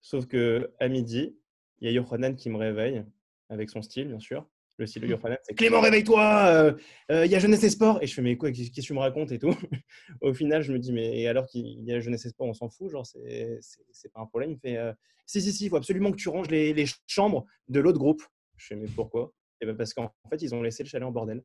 Sauf 0.00 0.26
que 0.26 0.72
à 0.80 0.88
midi, 0.88 1.36
il 1.78 1.86
y 1.86 1.88
a 1.90 1.92
Yohanan 1.92 2.34
qui 2.34 2.50
me 2.50 2.56
réveille, 2.56 3.04
avec 3.50 3.70
son 3.70 3.82
style, 3.82 4.08
bien 4.08 4.18
sûr. 4.18 4.48
Le 4.78 4.86
style 4.86 5.02
de 5.02 5.06
Yohanan, 5.08 5.38
c'est 5.42 5.54
Clément, 5.54 5.80
réveille-toi 5.80 6.20
euh, 6.48 6.72
euh, 7.10 7.24
Il 7.24 7.32
y 7.32 7.34
a 7.34 7.38
Jeunesse 7.38 7.62
et 7.64 7.70
Sport 7.70 7.98
Et 8.02 8.06
je 8.06 8.14
fais, 8.14 8.20
mais 8.22 8.36
quoi, 8.36 8.52
qu'est-ce 8.52 8.70
que 8.70 8.80
tu 8.80 8.92
me 8.92 8.98
racontes 8.98 9.32
et 9.32 9.38
tout 9.38 9.54
Au 10.20 10.34
final, 10.34 10.62
je 10.62 10.72
me 10.72 10.78
dis, 10.78 10.92
mais 10.92 11.26
alors 11.26 11.46
qu'il 11.46 11.82
y 11.84 11.92
a 11.92 12.00
Jeunesse 12.00 12.26
et 12.26 12.28
Sport, 12.28 12.46
on 12.48 12.52
s'en 12.54 12.68
fout, 12.68 12.90
genre, 12.90 13.06
c'est 13.06 13.58
c'est- 13.62 13.84
c'est 13.90 14.12
pas 14.12 14.20
un 14.20 14.26
problème. 14.26 14.50
Il 14.50 14.54
me 14.54 14.58
fait, 14.60 14.76
euh, 14.76 14.92
si, 15.24 15.40
si, 15.40 15.52
si, 15.52 15.64
il 15.64 15.70
faut 15.70 15.76
absolument 15.76 16.10
que 16.10 16.16
tu 16.16 16.28
ranges 16.28 16.48
les, 16.50 16.74
les 16.74 16.84
chambres 17.06 17.46
de 17.68 17.80
l'autre 17.80 17.98
groupe. 17.98 18.22
Je 18.56 18.66
fais, 18.66 18.76
mais 18.76 18.88
pourquoi? 18.94 19.32
Et 19.60 19.66
ben 19.66 19.74
Parce 19.76 19.94
qu'en 19.94 20.12
fait, 20.30 20.42
ils 20.42 20.54
ont 20.54 20.62
laissé 20.62 20.82
le 20.82 20.88
chalet 20.88 21.06
en 21.08 21.10
bordel. 21.12 21.42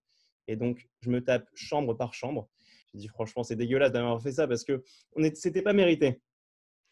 Et 0.47 0.55
donc, 0.57 0.88
je 1.01 1.09
me 1.09 1.23
tape 1.23 1.47
chambre 1.53 1.93
par 1.93 2.13
chambre. 2.13 2.50
Je 2.93 3.00
dis, 3.00 3.07
franchement, 3.07 3.43
c'est 3.43 3.55
dégueulasse 3.55 3.93
d'avoir 3.93 4.21
fait 4.21 4.33
ça 4.33 4.47
parce 4.47 4.65
que 4.65 4.83
on 5.15 5.23
est- 5.23 5.35
c'était 5.38 5.61
pas 5.61 5.71
mérité. 5.71 6.19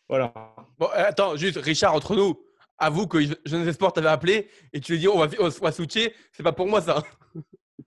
Voilà. 0.08 0.34
Bon, 0.77 0.88
attends, 0.93 1.36
juste, 1.36 1.58
Richard, 1.58 1.93
entre 1.93 2.15
nous, 2.15 2.41
avoue 2.79 3.07
que 3.07 3.19
Jeunesse 3.45 3.75
Sport 3.75 3.93
t'avait 3.93 4.07
appelé 4.07 4.48
et 4.74 4.79
tu 4.79 4.93
lui 4.93 5.00
dis 5.00 5.07
on 5.07 5.17
va, 5.19 5.27
on 5.39 5.48
va 5.50 5.71
switcher, 5.71 6.13
c'est 6.31 6.43
pas 6.43 6.53
pour 6.53 6.67
moi 6.67 6.81
ça. 6.81 7.03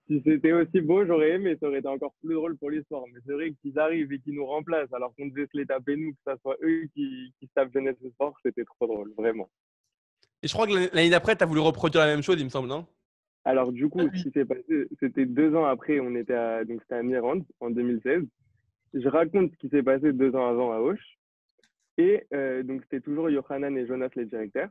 Si, 0.09 0.23
c'était 0.25 0.53
aussi 0.53 0.81
beau, 0.81 1.05
j'aurais 1.07 1.33
aimé, 1.33 1.57
ça 1.61 1.69
aurait 1.69 1.79
été 1.79 1.87
encore 1.89 2.15
plus 2.25 2.35
drôle 2.35 2.57
pour 2.57 2.71
l'histoire. 2.71 3.05
Mais 3.13 3.21
c'est 3.27 3.33
vrai 3.35 3.53
qu'ils 3.61 3.79
arrivent 3.79 4.11
et 4.13 4.19
qu'ils 4.21 4.35
nous 4.35 4.45
remplacent 4.47 4.93
alors 4.93 5.15
qu'on 5.15 5.27
devait 5.27 5.47
se 5.53 5.57
les 5.57 5.67
taper 5.67 5.97
nous, 5.97 6.13
que 6.13 6.19
ce 6.27 6.33
soit 6.41 6.57
eux 6.63 6.87
qui, 6.95 7.33
qui 7.39 7.47
se 7.47 7.53
tapent 7.55 7.73
jeunesse 7.73 7.97
et 8.05 8.09
sport, 8.11 8.35
c'était 8.45 8.65
trop 8.65 8.87
drôle, 8.87 9.13
vraiment. 9.17 9.49
Et 10.43 10.49
je 10.49 10.53
crois 10.55 10.67
que 10.67 10.73
l'année- 10.73 10.89
l'année 10.93 11.11
d'après, 11.11 11.37
tu 11.37 11.45
as 11.45 11.47
voulu 11.47 11.61
reproduire 11.61 12.05
la 12.05 12.11
même 12.11 12.23
chose, 12.23 12.37
il 12.41 12.45
me 12.45 12.51
semble, 12.51 12.69
non? 12.69 12.87
Alors 13.45 13.71
du 13.71 13.89
coup, 13.89 14.01
Ah 14.01 14.09
oui. 14.13 14.19
ce 14.19 14.25
qui 14.25 14.31
s'est 14.33 14.45
passé, 14.47 14.89
c'était 14.99 15.27
deux 15.27 15.55
ans 15.55 15.67
après, 15.67 16.01
on 16.01 16.15
était 16.15 16.35
à, 16.35 16.65
donc 16.65 16.81
c'était 16.83 16.95
à 16.97 17.03
Mirande 17.03 17.45
en 17.61 17.71
2016. 17.71 18.23
Je 18.95 19.09
raconte 19.09 19.53
ce 19.53 19.57
qui 19.59 19.69
s'est 19.69 19.83
passé 19.83 20.13
deux 20.13 20.35
ans 20.35 20.49
avant 20.49 20.73
à 20.73 20.79
Auch. 20.79 20.99
Et 21.99 22.25
euh, 22.33 22.63
donc 22.63 22.83
c'était 22.85 23.01
toujours 23.03 23.29
Yohanan 23.31 23.77
et 23.77 23.87
Jonas 23.87 24.09
les 24.17 24.25
directeurs. 24.27 24.71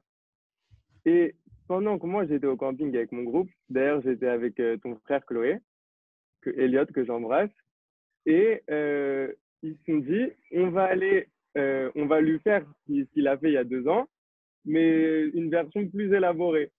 Et 1.05 1.35
pendant 1.67 1.97
que 1.99 2.05
moi 2.05 2.25
j'étais 2.25 2.47
au 2.47 2.57
camping 2.57 2.95
avec 2.95 3.11
mon 3.11 3.23
groupe, 3.23 3.49
d'ailleurs 3.69 4.01
j'étais 4.01 4.27
avec 4.27 4.59
euh, 4.59 4.77
ton 4.77 4.95
frère 4.99 5.25
Chloé, 5.25 5.57
que 6.41 6.49
Elliot 6.51 6.85
que 6.87 7.05
j'embrasse, 7.05 7.51
et 8.25 8.61
euh, 8.69 9.31
ils 9.63 9.75
se 9.77 9.83
sont 9.85 9.97
dit 9.99 10.27
on 10.51 10.69
va 10.69 10.83
aller, 10.85 11.27
euh, 11.57 11.91
on 11.95 12.05
va 12.05 12.21
lui 12.21 12.39
faire 12.39 12.65
ce 12.87 13.03
qu'il- 13.13 13.27
a 13.27 13.37
fait 13.37 13.49
il 13.49 13.53
y 13.53 13.57
a 13.57 13.63
deux 13.63 13.87
ans, 13.87 14.07
mais 14.65 15.27
une 15.29 15.49
version 15.49 15.87
plus 15.87 16.13
élaborée. 16.13 16.71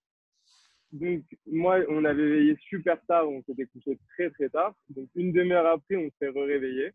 Donc, 0.93 1.23
moi, 1.47 1.79
on 1.89 2.05
avait 2.05 2.29
veillé 2.29 2.57
super 2.69 3.01
tard, 3.07 3.27
on 3.29 3.43
s'était 3.45 3.65
couché 3.67 3.99
très 4.11 4.29
très 4.31 4.51
tard. 4.51 4.75
Donc, 4.91 5.09
une 5.15 5.33
demi-heure 5.33 5.67
après, 5.67 5.97
on 5.97 6.11
s'est 6.19 6.29
réveillé. 6.29 6.91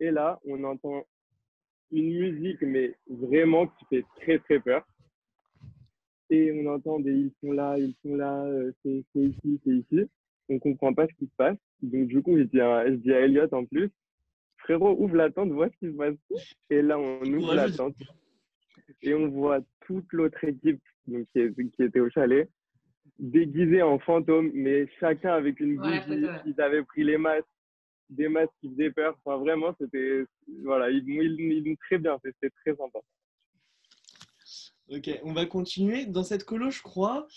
Et 0.00 0.10
là, 0.10 0.40
on 0.46 0.64
entend 0.64 1.04
une 1.92 2.18
musique, 2.18 2.62
mais 2.62 2.94
vraiment 3.06 3.66
qui 3.66 3.84
fait 3.90 4.04
très 4.16 4.38
très 4.38 4.60
peur. 4.60 4.82
Et 6.30 6.52
on 6.52 6.66
entend 6.72 7.00
des 7.00 7.12
ils 7.12 7.32
sont 7.40 7.52
là, 7.52 7.76
ils 7.78 7.94
sont 8.02 8.14
là, 8.14 8.44
euh, 8.44 8.72
c'est 8.82 9.04
ici, 9.16 9.60
c'est 9.64 9.70
ici. 9.70 10.08
On 10.48 10.58
comprend 10.58 10.94
pas 10.94 11.06
ce 11.08 11.14
qui 11.14 11.26
se 11.26 11.34
passe. 11.36 11.56
Donc, 11.82 12.06
du 12.08 12.22
coup, 12.22 12.36
je 12.38 12.42
dis 12.44 12.60
à, 12.60 12.86
je 12.88 12.94
dis 12.94 13.12
à 13.12 13.20
Elliot 13.20 13.52
en 13.52 13.64
plus, 13.64 13.90
frérot, 14.58 14.96
ouvre 14.98 15.16
la 15.16 15.30
tente, 15.30 15.50
vois 15.50 15.68
ce 15.70 15.76
qui 15.86 15.92
se 15.92 15.96
passe. 15.96 16.14
Et 16.70 16.82
là, 16.82 16.98
on 16.98 17.22
ouvre 17.24 17.54
la 17.54 17.66
tente 17.76 17.96
et 19.02 19.14
on 19.14 19.28
voit 19.28 19.60
toute 19.86 20.12
l'autre 20.12 20.42
équipe 20.44 20.80
donc, 21.06 21.26
qui, 21.32 21.40
est- 21.40 21.70
qui 21.76 21.82
était 21.82 22.00
au 22.00 22.10
chalet 22.10 22.48
déguisés 23.18 23.82
en 23.82 23.98
fantômes, 23.98 24.50
mais 24.54 24.86
chacun 24.98 25.34
avec 25.34 25.60
une 25.60 25.76
bougie. 25.76 26.20
ouais. 26.26 26.40
Ils 26.46 26.60
avaient 26.60 26.82
pris 26.84 27.04
les 27.04 27.18
masques, 27.18 27.44
des 28.08 28.28
masques 28.28 28.52
qui 28.60 28.70
faisaient 28.70 28.90
peur. 28.90 29.16
Enfin, 29.24 29.36
vraiment, 29.38 29.74
c'était. 29.80 30.24
Voilà, 30.62 30.90
ils 30.90 31.06
ils, 31.08 31.66
ils 31.66 31.76
très 31.78 31.98
bien. 31.98 32.18
C'était 32.24 32.50
très 32.64 32.74
sympa. 32.76 32.98
Ok, 34.92 35.08
on 35.22 35.32
va 35.32 35.46
continuer. 35.46 36.04
Dans 36.04 36.24
cette 36.24 36.44
colo, 36.44 36.70
je 36.70 36.82
crois, 36.82 37.28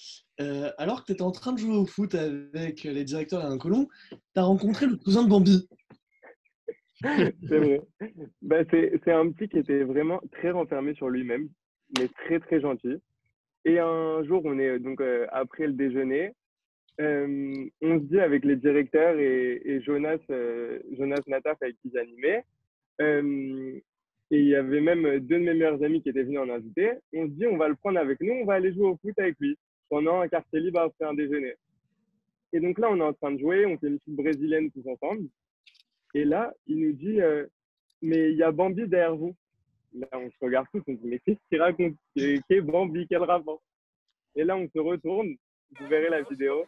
euh, 0.42 0.72
alors 0.80 1.02
que 1.02 1.08
tu 1.08 1.12
étais 1.12 1.22
en 1.22 1.32
train 1.32 1.54
de 1.54 1.60
jouer 1.60 1.76
au 1.76 1.86
foot 1.86 2.16
avec 2.16 2.84
les 2.84 3.04
directeurs 3.04 3.48
d'un 3.48 3.60
colon, 3.60 3.88
tu 4.10 4.18
as 4.36 4.44
rencontré 4.44 4.88
le 4.88 4.96
cousin 4.96 5.24
de 5.24 5.30
Bambi. 5.30 5.68
C'est 7.48 7.58
vrai. 7.58 7.82
Bah, 8.42 8.64
c'est 8.72 9.12
un 9.12 9.30
petit 9.32 9.50
qui 9.50 9.60
était 9.60 9.84
vraiment 9.84 10.22
très 10.32 10.52
renfermé 10.52 10.96
sur 10.96 11.10
lui-même, 11.10 11.50
mais 12.00 12.08
très, 12.08 12.40
très 12.40 12.62
gentil. 12.62 12.96
Et 13.66 13.78
un 13.78 14.24
jour, 14.24 14.42
on 14.46 14.58
est 14.58 14.80
donc 14.80 15.02
euh, 15.02 15.28
après 15.32 15.68
le 15.68 15.74
déjeuner, 15.74 16.34
euh, 17.02 17.66
on 17.82 18.00
se 18.00 18.06
dit 18.06 18.20
avec 18.20 18.46
les 18.46 18.56
directeurs 18.56 19.20
et, 19.20 19.82
Jonas, 19.86 20.20
Jonas 20.98 21.22
Nataf 21.28 21.58
avec 21.62 21.76
qui 21.82 21.92
j'animais, 21.94 22.46
et 24.34 24.40
il 24.40 24.48
y 24.48 24.56
avait 24.56 24.82
même 24.82 25.04
deux 25.20 25.38
de 25.38 25.44
mes 25.44 25.54
meilleurs 25.54 25.84
amis 25.84 26.02
qui 26.02 26.10
étaient 26.10 26.24
venus 26.24 26.40
en 26.40 26.50
inviter, 26.50 26.94
on 27.14 27.28
se 27.28 27.34
dit 27.34 27.46
on 27.46 27.56
va 27.56 27.68
le 27.68 27.76
prendre 27.76 28.00
avec 28.00 28.20
nous, 28.20 28.34
on 28.34 28.46
va 28.46 28.56
aller 28.56 28.74
jouer 28.74 28.88
au 28.88 28.98
foot 28.98 29.14
avec 29.20 29.40
lui 29.40 29.56
pendant 29.90 30.22
un 30.22 30.28
quartier 30.28 30.60
libre 30.60 30.80
après 30.80 31.06
un 31.06 31.14
déjeuner. 31.14 31.54
Et 32.52 32.60
donc 32.60 32.80
là, 32.80 32.90
on 32.90 32.98
est 32.98 33.04
en 33.04 33.14
train 33.14 33.32
de 33.32 33.38
jouer, 33.38 33.68
on 33.68 33.78
fait 33.78 33.90
une 33.90 34.00
petite 34.00 34.16
brésilienne 34.16 34.72
tous 34.72 34.90
ensemble. 34.90 35.28
Et 36.16 36.26
là, 36.26 36.52
il 36.66 36.80
nous 36.80 36.94
dit, 36.94 37.22
euh, 37.22 37.46
mais 38.02 38.32
il 38.32 38.38
y 38.38 38.42
a 38.42 38.52
Bambi 38.52 38.88
derrière 38.88 39.16
vous. 39.16 39.36
Là, 39.94 40.08
on 40.14 40.32
se 40.32 40.38
regarde 40.42 40.66
tous, 40.74 40.82
on 40.88 40.96
se 40.96 41.02
dit, 41.02 41.08
mais 41.10 41.20
qu'est-ce 41.20 41.40
qu'il 41.48 41.62
raconte? 41.62 41.94
Bambi? 42.64 43.06
Quel 43.08 43.22
rapport? 43.22 43.62
Et 44.36 44.44
là, 44.44 44.58
on 44.58 44.68
se 44.68 44.80
retourne, 44.80 45.36
vous 45.80 45.88
verrez 45.88 46.10
la 46.10 46.24
vidéo. 46.24 46.66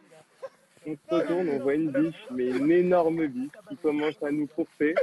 On 0.86 0.94
se 0.94 1.14
retourne, 1.14 1.48
on 1.48 1.58
voit 1.58 1.74
une 1.74 1.90
biche, 1.90 2.26
mais 2.30 2.48
une 2.48 2.70
énorme 2.70 3.26
biche 3.26 3.50
qui 3.68 3.76
commence 3.78 4.22
à 4.22 4.30
nous 4.30 4.46
courser. 4.46 4.94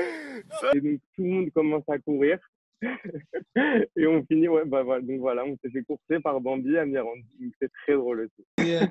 Et 0.74 0.80
donc, 0.80 1.02
tout 1.14 1.24
le 1.24 1.30
monde 1.30 1.52
commence 1.52 1.90
à 1.90 2.00
courir. 2.00 2.40
Et 3.96 4.08
on 4.08 4.24
finit, 4.26 4.48
ouais, 4.48 4.66
bah 4.66 4.84
voilà. 4.84 5.02
Donc 5.02 5.20
voilà, 5.20 5.46
on 5.46 5.58
s'est 5.58 5.70
fait 5.70 5.84
courser 5.84 6.20
par 6.22 6.40
Bambi 6.42 6.78
à 6.78 6.86
Mirande. 6.86 7.22
Donc, 7.40 7.54
C'est 7.60 7.72
très 7.84 7.94
drôle 7.94 8.22
aussi. 8.22 8.68
Et, 8.68 8.78
euh, 8.78 8.86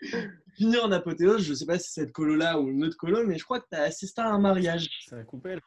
finir 0.56 0.84
en 0.84 0.92
apothéose, 0.92 1.42
je 1.42 1.54
sais 1.54 1.66
pas 1.66 1.78
si 1.78 1.92
c'est 1.92 2.02
cette 2.02 2.12
colo-là 2.12 2.60
ou 2.60 2.68
une 2.68 2.84
autre 2.84 2.96
colo, 2.96 3.26
mais 3.26 3.38
je 3.38 3.44
crois 3.44 3.60
que 3.60 3.66
tu 3.70 3.76
as 3.76 3.82
assisté 3.82 4.20
à 4.20 4.30
un 4.30 4.38
mariage. 4.38 4.88
Ça 5.08 5.16
a 5.16 5.24
coupé 5.24 5.54
là. 5.54 5.60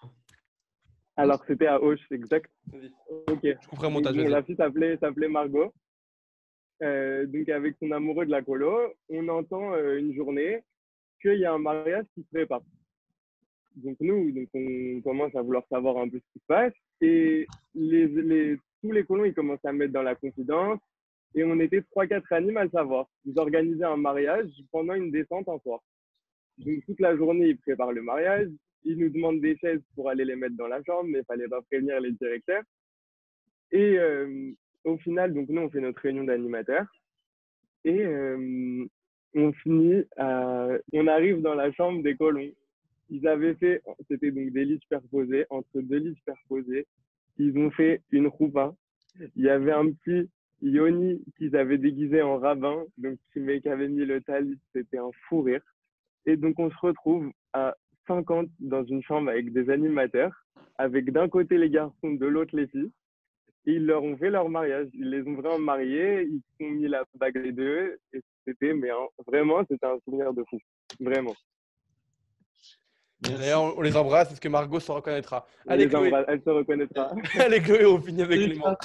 Alors, 1.16 1.44
c'était 1.48 1.66
à 1.66 1.82
Auch, 1.82 2.00
exact. 2.12 2.52
Ok. 3.28 3.40
Je 3.44 3.68
couperai 3.68 3.88
un 3.88 3.90
montage. 3.90 4.16
Vas-y. 4.16 4.30
la 4.30 4.44
fille 4.44 4.56
s'appelait 4.56 4.98
s'appelait 4.98 5.28
Margot. 5.28 5.74
Euh, 6.84 7.26
donc 7.26 7.50
avec 7.50 7.76
son 7.82 7.92
amoureux 7.92 8.28
de 8.28 8.32
la 8.32 8.44
colo, 8.44 8.94
on 9.10 9.28
entend 9.30 9.74
euh, 9.74 9.98
une 9.98 10.14
journée 10.14 10.64
qu'il 11.20 11.40
y 11.40 11.46
a 11.46 11.54
un 11.54 11.58
mariage 11.58 12.06
qui 12.14 12.22
se 12.22 12.28
prépare. 12.30 12.62
Donc 13.78 13.98
nous, 14.00 14.32
donc 14.32 14.50
on 14.54 15.02
commence 15.02 15.36
à 15.36 15.42
vouloir 15.42 15.64
savoir 15.70 15.98
un 15.98 16.10
peu 16.10 16.18
ce 16.20 16.34
qui 16.34 16.40
se 16.40 16.46
passe 16.48 16.74
et 17.02 17.48
tous 17.74 18.92
les 18.92 19.04
colons 19.06 19.26
ils 19.26 19.34
commencent 19.34 19.66
à 19.66 19.72
mettre 19.72 19.94
dans 19.94 20.02
la 20.02 20.16
confidence 20.16 20.80
et 21.36 21.44
on 21.44 21.60
était 21.60 21.84
trois 21.84 22.08
quatre 22.08 22.32
animes 22.34 22.58
à 22.58 22.64
le 22.64 22.70
savoir. 22.72 23.08
Ils 23.26 23.38
organisaient 23.38 23.84
un 23.84 23.98
mariage 23.98 24.50
pendant 24.72 24.96
une 24.96 25.12
descente 25.12 25.48
en 25.48 25.60
soir. 25.60 25.80
Donc 26.58 26.84
toute 26.86 27.00
la 27.00 27.16
journée 27.16 27.50
ils 27.50 27.58
préparent 27.58 27.92
le 27.92 28.02
mariage, 28.02 28.50
ils 28.84 28.98
nous 28.98 29.10
demandent 29.10 29.42
des 29.42 29.58
chaises 29.58 29.82
pour 29.96 30.10
aller 30.10 30.26
les 30.26 30.36
mettre 30.36 30.56
dans 30.56 30.68
la 30.68 30.82
chambre, 30.84 31.10
mais 31.10 31.20
il 31.20 31.26
fallait 31.26 31.48
pas 31.48 31.62
prévenir 31.62 32.00
les 32.00 32.14
directeurs. 32.14 32.64
Et 33.72 33.98
euh, 34.00 34.54
au 34.86 34.98
final, 34.98 35.34
donc 35.34 35.50
nous, 35.50 35.62
on 35.62 35.70
fait 35.70 35.82
notre 35.82 36.02
réunion 36.02 36.24
d'animateurs. 36.24 36.88
Et 37.84 38.06
euh, 38.06 38.86
on 39.36 39.54
finit, 39.54 40.04
on 40.18 41.08
arrive 41.08 41.42
dans 41.42 41.54
la 41.54 41.72
chambre 41.74 42.02
des 42.02 42.16
colons. 42.16 42.52
Ils 43.10 43.28
avaient 43.28 43.56
fait, 43.56 43.82
c'était 44.10 44.32
donc 44.32 44.52
des 44.52 44.66
lits 44.66 44.80
superposés, 44.82 45.46
entre 45.50 45.82
deux 45.82 45.98
lits 45.98 46.16
superposés. 46.16 46.86
Ils 47.38 47.58
ont 47.58 47.72
fait 47.72 48.02
une 48.12 48.28
roupa. 48.28 48.76
Il 49.36 49.44
y 49.44 49.50
avait 49.50 49.72
un 49.72 49.92
petit 49.92 50.30
Yoni 50.62 51.24
qu'ils 51.38 51.56
avaient 51.56 51.78
déguisé 51.78 52.22
en 52.22 52.40
rabbin, 52.40 52.84
donc 52.98 53.18
qui, 53.34 53.42
qui 53.62 53.70
avait 53.70 53.88
mis 53.88 54.06
le 54.06 54.22
talit. 54.22 54.60
C'était 54.74 54.98
un 54.98 55.12
fou 55.28 55.42
rire. 55.42 55.62
Et 56.26 56.36
donc, 56.36 56.60
on 56.60 56.70
se 56.70 56.78
retrouve 56.82 57.32
à 57.54 57.76
50 58.08 58.50
dans 58.60 58.84
une 58.84 59.04
chambre 59.04 59.30
avec 59.30 59.54
des 59.54 59.70
animateurs, 59.70 60.34
avec 60.78 61.12
d'un 61.12 61.30
côté 61.30 61.58
les 61.58 61.70
garçons, 61.70 62.14
de 62.14 62.26
l'autre 62.26 62.56
les 62.56 62.68
filles. 62.68 62.92
Ils 63.66 63.86
leur 63.86 64.04
ont 64.04 64.18
fait 64.18 64.30
leur 64.30 64.50
mariage. 64.50 64.88
Ils 64.94 65.10
les 65.10 65.28
ont 65.28 65.36
vraiment 65.36 65.60
mariés, 65.60 66.24
ils 66.24 66.40
se 66.40 66.66
sont 66.66 66.72
mis 66.72 66.88
la 66.88 67.04
bague 67.16 67.36
les 67.38 67.52
deux. 67.52 67.98
Et 68.14 68.22
c'était, 68.46 68.74
mais 68.74 68.90
vraiment, 69.26 69.64
c'était 69.70 69.86
un 69.86 70.00
souvenir 70.06 70.34
de 70.34 70.44
fou. 70.50 70.58
Vraiment. 71.00 71.36
D'ailleurs, 73.22 73.76
on 73.78 73.82
les 73.82 73.96
embrasse 73.98 74.28
parce 74.28 74.40
que 74.40 74.48
Margot 74.48 74.80
se 74.80 74.92
reconnaîtra. 74.92 75.48
On 75.66 75.72
Allez, 75.72 75.88
Chloé. 75.88 76.08
embrasse, 76.08 76.26
elle 76.28 76.42
se 76.44 76.50
reconnaîtra. 76.50 77.12
Allez, 77.40 77.62
Chloé, 77.62 77.86
on 77.86 78.02
finit 78.02 78.22
avec 78.22 78.40
Clément. 78.40 78.78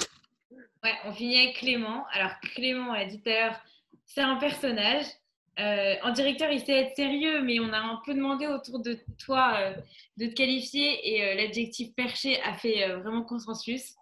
Ouais, 0.83 0.93
on 1.05 1.13
finit 1.13 1.37
avec 1.39 1.57
Clément. 1.57 2.05
Alors, 2.11 2.31
Clément, 2.55 2.89
on 2.89 2.93
l'a 2.93 3.05
dit 3.05 3.21
tout 3.21 3.29
à 3.29 3.33
l'heure, 3.33 3.59
c'est 4.05 4.21
un 4.21 4.35
personnage. 4.37 5.05
Euh, 5.59 5.93
en 6.01 6.11
directeur, 6.11 6.51
il 6.51 6.59
sait 6.61 6.73
être 6.79 6.95
sérieux, 6.95 7.43
mais 7.43 7.59
on 7.59 7.71
a 7.73 7.77
un 7.77 8.01
peu 8.05 8.15
demandé 8.15 8.47
autour 8.47 8.79
de 8.79 8.97
toi 9.23 9.55
euh, 9.59 9.73
de 10.17 10.25
te 10.25 10.33
qualifier 10.33 11.13
et 11.15 11.23
euh, 11.23 11.35
l'adjectif 11.35 11.93
perché 11.93 12.41
a 12.41 12.55
fait 12.55 12.89
euh, 12.89 12.97
vraiment 12.97 13.21
consensus. 13.21 13.93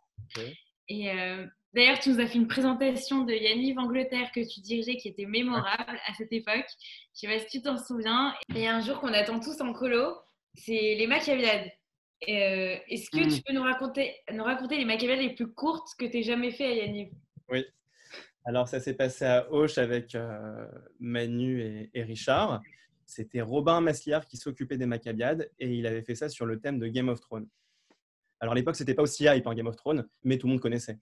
Et 0.87 1.11
euh, 1.11 1.45
d'ailleurs, 1.73 1.99
tu 1.99 2.09
nous 2.09 2.19
as 2.19 2.27
fait 2.27 2.37
une 2.37 2.47
présentation 2.47 3.23
de 3.23 3.33
Yanniv 3.33 3.77
Angleterre 3.79 4.31
que 4.33 4.39
tu 4.41 4.59
dirigeais 4.61 4.97
qui 4.97 5.07
était 5.09 5.25
mémorable 5.25 5.99
à 6.07 6.13
cette 6.17 6.31
époque. 6.33 6.65
Je 7.13 7.19
sais 7.21 7.27
pas 7.27 7.39
si 7.39 7.47
tu 7.49 7.61
t'en 7.61 7.77
souviens. 7.77 8.33
Et 8.55 8.67
un 8.67 8.81
jour 8.81 8.99
qu'on 8.99 9.13
attend 9.13 9.39
tous 9.39 9.59
en 9.61 9.73
colo, 9.73 10.15
c'est 10.55 10.95
les 10.95 11.07
Machiavelades. 11.07 11.69
Euh, 12.29 12.77
Est-ce 12.87 13.09
que 13.09 13.25
Mm. 13.25 13.29
tu 13.35 13.41
peux 13.41 13.53
nous 13.53 13.63
raconter, 13.63 14.15
nous 14.31 14.43
raconter 14.43 14.77
les 14.77 14.85
Machiavelades 14.85 15.21
les 15.21 15.33
plus 15.33 15.51
courtes 15.51 15.89
que 15.97 16.05
tu 16.05 16.19
aies 16.19 16.23
jamais 16.23 16.51
fait 16.51 16.65
à 16.65 16.73
Yanniv? 16.75 17.09
Oui. 17.49 17.65
Alors, 18.45 18.67
ça 18.67 18.79
s'est 18.79 18.95
passé 18.95 19.25
à 19.25 19.51
Auch 19.51 19.77
avec 19.77 20.15
euh, 20.15 20.67
Manu 20.99 21.61
et, 21.61 21.89
et 21.93 22.03
Richard. 22.03 22.61
C'était 23.05 23.41
Robin 23.41 23.81
Masliard 23.81 24.25
qui 24.25 24.37
s'occupait 24.37 24.77
des 24.77 24.85
Maccabiades 24.85 25.49
et 25.59 25.67
il 25.69 25.85
avait 25.85 26.01
fait 26.03 26.15
ça 26.15 26.29
sur 26.29 26.45
le 26.45 26.59
thème 26.59 26.79
de 26.79 26.87
Game 26.87 27.09
of 27.09 27.19
Thrones. 27.21 27.47
Alors, 28.39 28.53
à 28.53 28.55
l'époque, 28.55 28.75
c'était 28.75 28.93
pas 28.95 29.03
aussi 29.03 29.25
hype 29.25 29.45
en 29.47 29.53
Game 29.53 29.67
of 29.67 29.75
Thrones, 29.75 30.07
mais 30.23 30.37
tout 30.37 30.47
le 30.47 30.53
monde 30.53 30.61
connaissait. 30.61 30.97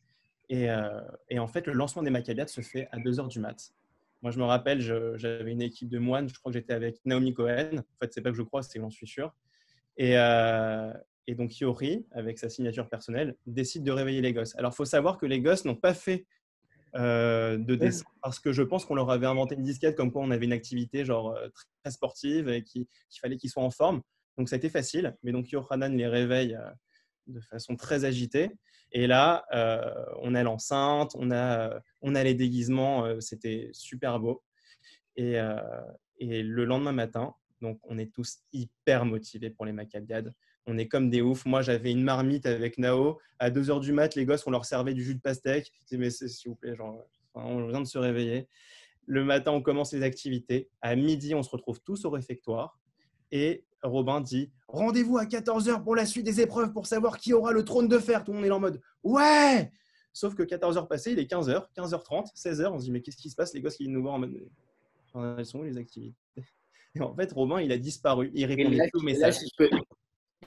Et, 0.50 0.70
euh, 0.70 1.00
et 1.30 1.40
en 1.40 1.48
fait, 1.48 1.68
le 1.68 1.74
lancement 1.74 2.02
des 2.02 2.10
Maccabiades 2.10 2.50
se 2.50 2.62
fait 2.62 2.88
à 2.92 2.98
2 2.98 3.20
heures 3.20 3.28
du 3.28 3.40
mat. 3.40 3.72
Moi, 4.22 4.32
je 4.32 4.40
me 4.40 4.44
rappelle, 4.44 4.82
j'avais 4.82 5.52
une 5.52 5.62
équipe 5.62 5.90
de 5.90 6.00
moines. 6.00 6.28
Je 6.28 6.38
crois 6.40 6.52
que 6.52 6.58
j'étais 6.58 6.74
avec 6.74 7.00
Naomi 7.06 7.34
Cohen. 7.34 7.78
En 7.78 7.98
fait, 8.00 8.14
c'est 8.14 8.22
pas 8.22 8.32
que 8.32 8.36
je 8.36 8.42
crois, 8.42 8.64
c'est 8.64 8.80
que 8.80 8.84
j'en 8.84 8.90
suis 8.90 9.08
sûr. 9.08 9.34
Et, 9.96 10.18
euh, 10.18 10.92
et 11.28 11.36
donc, 11.36 11.58
Yori, 11.60 12.06
avec 12.12 12.40
sa 12.40 12.50
signature 12.50 12.90
personnelle, 12.90 13.36
décide 13.46 13.84
de 13.84 13.92
réveiller 13.92 14.22
les 14.22 14.34
gosses. 14.34 14.56
Alors, 14.58 14.74
il 14.74 14.76
faut 14.76 14.86
savoir 14.86 15.18
que 15.18 15.26
les 15.26 15.40
gosses 15.40 15.64
n'ont 15.66 15.76
pas 15.76 15.94
fait 15.94 16.26
euh, 16.96 17.58
de 17.58 17.76
dessin 17.76 18.04
parce 18.24 18.40
que 18.40 18.52
je 18.52 18.64
pense 18.64 18.84
qu'on 18.84 18.96
leur 18.96 19.12
avait 19.12 19.28
inventé 19.28 19.54
une 19.54 19.62
disquette 19.62 19.96
comme 19.96 20.12
quoi 20.12 20.24
on 20.24 20.32
avait 20.32 20.46
une 20.46 20.54
activité 20.54 21.06
genre 21.06 21.38
très 21.84 21.92
sportive 21.92 22.50
et 22.50 22.64
qu'il 22.64 22.88
fallait 23.22 23.38
qu'ils 23.38 23.52
soient 23.52 23.64
en 23.64 23.70
forme. 23.70 24.02
Donc 24.40 24.50
ça 24.50 24.56
a 24.56 24.58
été 24.58 24.70
facile, 24.70 25.16
mais 25.22 25.32
donc 25.32 25.52
Yohanan 25.52 25.96
les 25.96 26.08
réveille 26.08 26.58
de 27.28 27.40
façon 27.42 27.76
très 27.76 28.06
agitée. 28.06 28.52
Et 28.92 29.08
là, 29.08 29.46
euh, 29.54 30.06
on 30.22 30.36
a 30.36 30.44
l'enceinte, 30.44 31.12
on 31.16 31.32
a, 31.32 31.82
on 32.02 32.16
a 32.16 32.24
les 32.24 32.34
déguisements, 32.34 33.06
euh, 33.06 33.20
c'était 33.20 33.70
super 33.74 34.20
beau. 34.20 34.44
Et, 35.16 35.40
euh, 35.40 35.58
et 36.18 36.44
le 36.44 36.66
lendemain 36.66 36.92
matin, 36.92 37.36
donc 37.62 37.80
on 37.84 37.98
est 37.98 38.12
tous 38.12 38.40
hyper 38.54 39.06
motivés 39.06 39.50
pour 39.50 39.66
les 39.66 39.74
Maccabiades. 39.74 40.34
On 40.66 40.78
est 40.78 40.88
comme 40.88 41.10
des 41.10 41.22
oufs. 41.22 41.46
Moi, 41.46 41.62
j'avais 41.62 41.92
une 41.92 42.04
marmite 42.04 42.46
avec 42.46 42.78
Nao. 42.78 43.20
À 43.40 43.50
2h 43.50 43.80
du 43.80 43.92
mat, 43.92 44.16
les 44.16 44.26
gosses, 44.26 44.46
on 44.46 44.52
leur 44.52 44.66
servait 44.66 44.94
du 44.94 45.04
jus 45.04 45.16
de 45.16 45.22
pastèque. 45.22 45.72
Je 45.74 45.86
disais, 45.86 45.98
mais 45.98 46.10
s'il 46.10 46.50
vous 46.50 46.56
plaît, 46.56 46.76
genre, 46.76 47.04
on 47.34 47.68
vient 47.68 47.82
de 47.82 47.88
se 47.88 47.98
réveiller. 47.98 48.48
Le 49.06 49.24
matin, 49.24 49.52
on 49.52 49.62
commence 49.62 49.94
les 49.94 50.04
activités. 50.04 50.70
À 50.82 50.96
midi, 50.96 51.34
on 51.34 51.42
se 51.42 51.50
retrouve 51.50 51.82
tous 51.82 52.06
au 52.06 52.12
réfectoire. 52.12 52.80
Et 53.32 53.66
Robin 53.84 54.22
dit 54.22 54.52
Rendez-vous 54.68 55.18
à 55.18 55.26
14h 55.26 55.84
pour 55.84 55.96
la 55.96 56.06
suite 56.06 56.26
des 56.26 56.42
épreuves 56.42 56.72
pour 56.74 56.86
savoir 56.88 57.18
qui 57.18 57.34
aura 57.34 57.52
le 57.52 57.64
trône 57.64 57.88
de 57.88 57.98
fer. 58.00 58.24
Tout 58.24 58.32
le 58.32 58.38
monde 58.38 58.48
est 58.48 58.52
en 58.52 58.60
mode 58.60 58.82
Ouais 59.04 59.72
Sauf 60.14 60.36
que 60.36 60.44
14h 60.44 60.88
passées, 60.88 61.12
il 61.14 61.20
est 61.20 61.32
15h, 61.32 61.68
15h30, 61.78 62.36
16h. 62.36 62.68
On 62.68 62.80
se 62.80 62.86
dit 62.86 62.92
Mais 62.92 63.02
qu'est-ce 63.02 63.18
qui 63.18 63.30
se 63.30 63.36
passe 63.36 63.54
Les 63.54 63.62
gosses 63.62 63.78
qui 63.78 63.84
viennent 63.84 63.94
nous 63.96 64.02
voir 64.02 64.16
en 64.16 64.20
mode 64.20 64.36
Enfin, 65.14 65.36
Elles 65.38 65.46
sont 65.46 65.60
où 65.60 65.64
les 65.64 65.78
activités? 65.78 66.16
Et 66.96 67.02
en 67.02 67.16
fait, 67.16 67.32
Robin, 67.32 67.62
il 67.62 67.72
a 67.72 67.78
disparu. 67.78 68.32
Il 68.34 68.46
répondait 68.46 68.78
plus 68.92 69.00
aux 69.00 69.08
et 69.08 69.14
là, 69.14 69.28
messages. 69.28 69.38
si 69.38 69.46
je 69.48 69.56
peux, 69.58 69.70